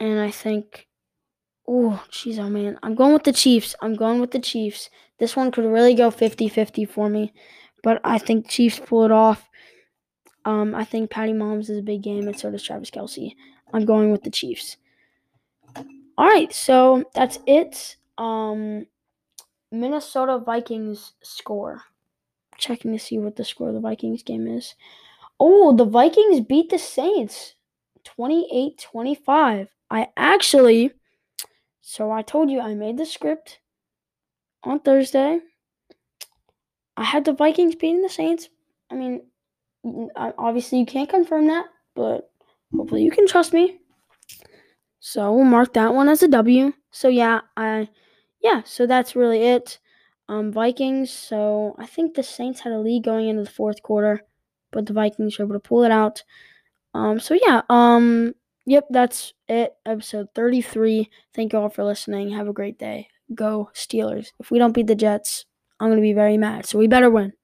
And 0.00 0.20
I 0.20 0.30
think 0.30 0.88
oh, 1.66 2.04
jeez, 2.10 2.38
oh 2.38 2.50
man. 2.50 2.78
I'm 2.82 2.94
going 2.94 3.12
with 3.12 3.24
the 3.24 3.32
Chiefs. 3.32 3.74
I'm 3.80 3.94
going 3.94 4.20
with 4.20 4.32
the 4.32 4.40
Chiefs. 4.40 4.90
This 5.18 5.36
one 5.36 5.50
could 5.50 5.64
really 5.64 5.94
go 5.94 6.10
50-50 6.10 6.88
for 6.88 7.08
me 7.08 7.32
but 7.84 8.00
I 8.02 8.18
think 8.18 8.48
Chiefs 8.48 8.80
pull 8.80 9.04
it 9.04 9.12
off. 9.12 9.48
Um, 10.46 10.74
I 10.74 10.84
think 10.84 11.10
Patty 11.10 11.32
Mahomes 11.32 11.70
is 11.70 11.78
a 11.78 11.82
big 11.82 12.02
game, 12.02 12.26
and 12.26 12.36
so 12.36 12.50
does 12.50 12.62
Travis 12.62 12.90
Kelce. 12.90 13.36
I'm 13.72 13.84
going 13.84 14.10
with 14.10 14.22
the 14.22 14.30
Chiefs. 14.30 14.78
All 15.76 16.26
right, 16.26 16.52
so 16.52 17.04
that's 17.14 17.38
it. 17.46 17.96
Um, 18.18 18.86
Minnesota 19.70 20.38
Vikings 20.38 21.12
score. 21.22 21.82
Checking 22.58 22.92
to 22.92 22.98
see 22.98 23.18
what 23.18 23.36
the 23.36 23.44
score 23.44 23.68
of 23.68 23.74
the 23.74 23.80
Vikings 23.80 24.22
game 24.22 24.46
is. 24.46 24.74
Oh, 25.40 25.76
the 25.76 25.84
Vikings 25.84 26.40
beat 26.40 26.70
the 26.70 26.78
Saints 26.78 27.54
28 28.04 28.78
25. 28.78 29.68
I 29.90 30.08
actually, 30.16 30.92
so 31.80 32.10
I 32.10 32.22
told 32.22 32.50
you 32.50 32.60
I 32.60 32.74
made 32.74 32.96
the 32.96 33.06
script 33.06 33.60
on 34.62 34.80
Thursday. 34.80 35.40
I 36.96 37.04
had 37.04 37.24
the 37.24 37.32
Vikings 37.32 37.74
beating 37.74 38.02
the 38.02 38.08
Saints. 38.08 38.48
I 38.90 38.94
mean, 38.94 39.22
obviously 40.16 40.78
you 40.78 40.86
can't 40.86 41.08
confirm 41.08 41.48
that, 41.48 41.66
but 41.94 42.30
hopefully 42.74 43.02
you 43.02 43.10
can 43.10 43.26
trust 43.26 43.52
me. 43.52 43.80
So 45.00 45.32
we'll 45.32 45.44
mark 45.44 45.74
that 45.74 45.94
one 45.94 46.08
as 46.08 46.22
a 46.22 46.28
W. 46.28 46.72
So 46.90 47.08
yeah, 47.08 47.40
I 47.56 47.88
yeah, 48.40 48.62
so 48.64 48.86
that's 48.86 49.16
really 49.16 49.42
it. 49.42 49.78
Um 50.28 50.52
Vikings, 50.52 51.10
so 51.10 51.74
I 51.78 51.86
think 51.86 52.14
the 52.14 52.22
Saints 52.22 52.60
had 52.60 52.72
a 52.72 52.78
lead 52.80 53.04
going 53.04 53.28
into 53.28 53.44
the 53.44 53.50
fourth 53.50 53.82
quarter, 53.82 54.22
but 54.72 54.86
the 54.86 54.94
Vikings 54.94 55.38
were 55.38 55.44
able 55.44 55.54
to 55.54 55.60
pull 55.60 55.84
it 55.84 55.90
out. 55.92 56.24
Um 56.94 57.20
so 57.20 57.34
yeah, 57.34 57.62
um 57.70 58.34
yep, 58.66 58.86
that's 58.90 59.34
it. 59.48 59.74
Episode 59.86 60.28
33. 60.34 61.10
Thank 61.34 61.52
you 61.52 61.60
all 61.60 61.68
for 61.70 61.84
listening. 61.84 62.30
Have 62.30 62.48
a 62.48 62.54
great 62.54 62.78
day. 62.78 63.08
Go 63.34 63.70
Steelers. 63.74 64.28
If 64.40 64.50
we 64.50 64.58
don't 64.58 64.72
beat 64.74 64.86
the 64.88 64.96
Jets, 64.96 65.46
I'm 65.80 65.88
going 65.90 65.98
to 65.98 66.02
be 66.02 66.14
very 66.14 66.38
mad. 66.38 66.66
So 66.66 66.78
we 66.78 66.88
better 66.88 67.10
win. 67.10 67.34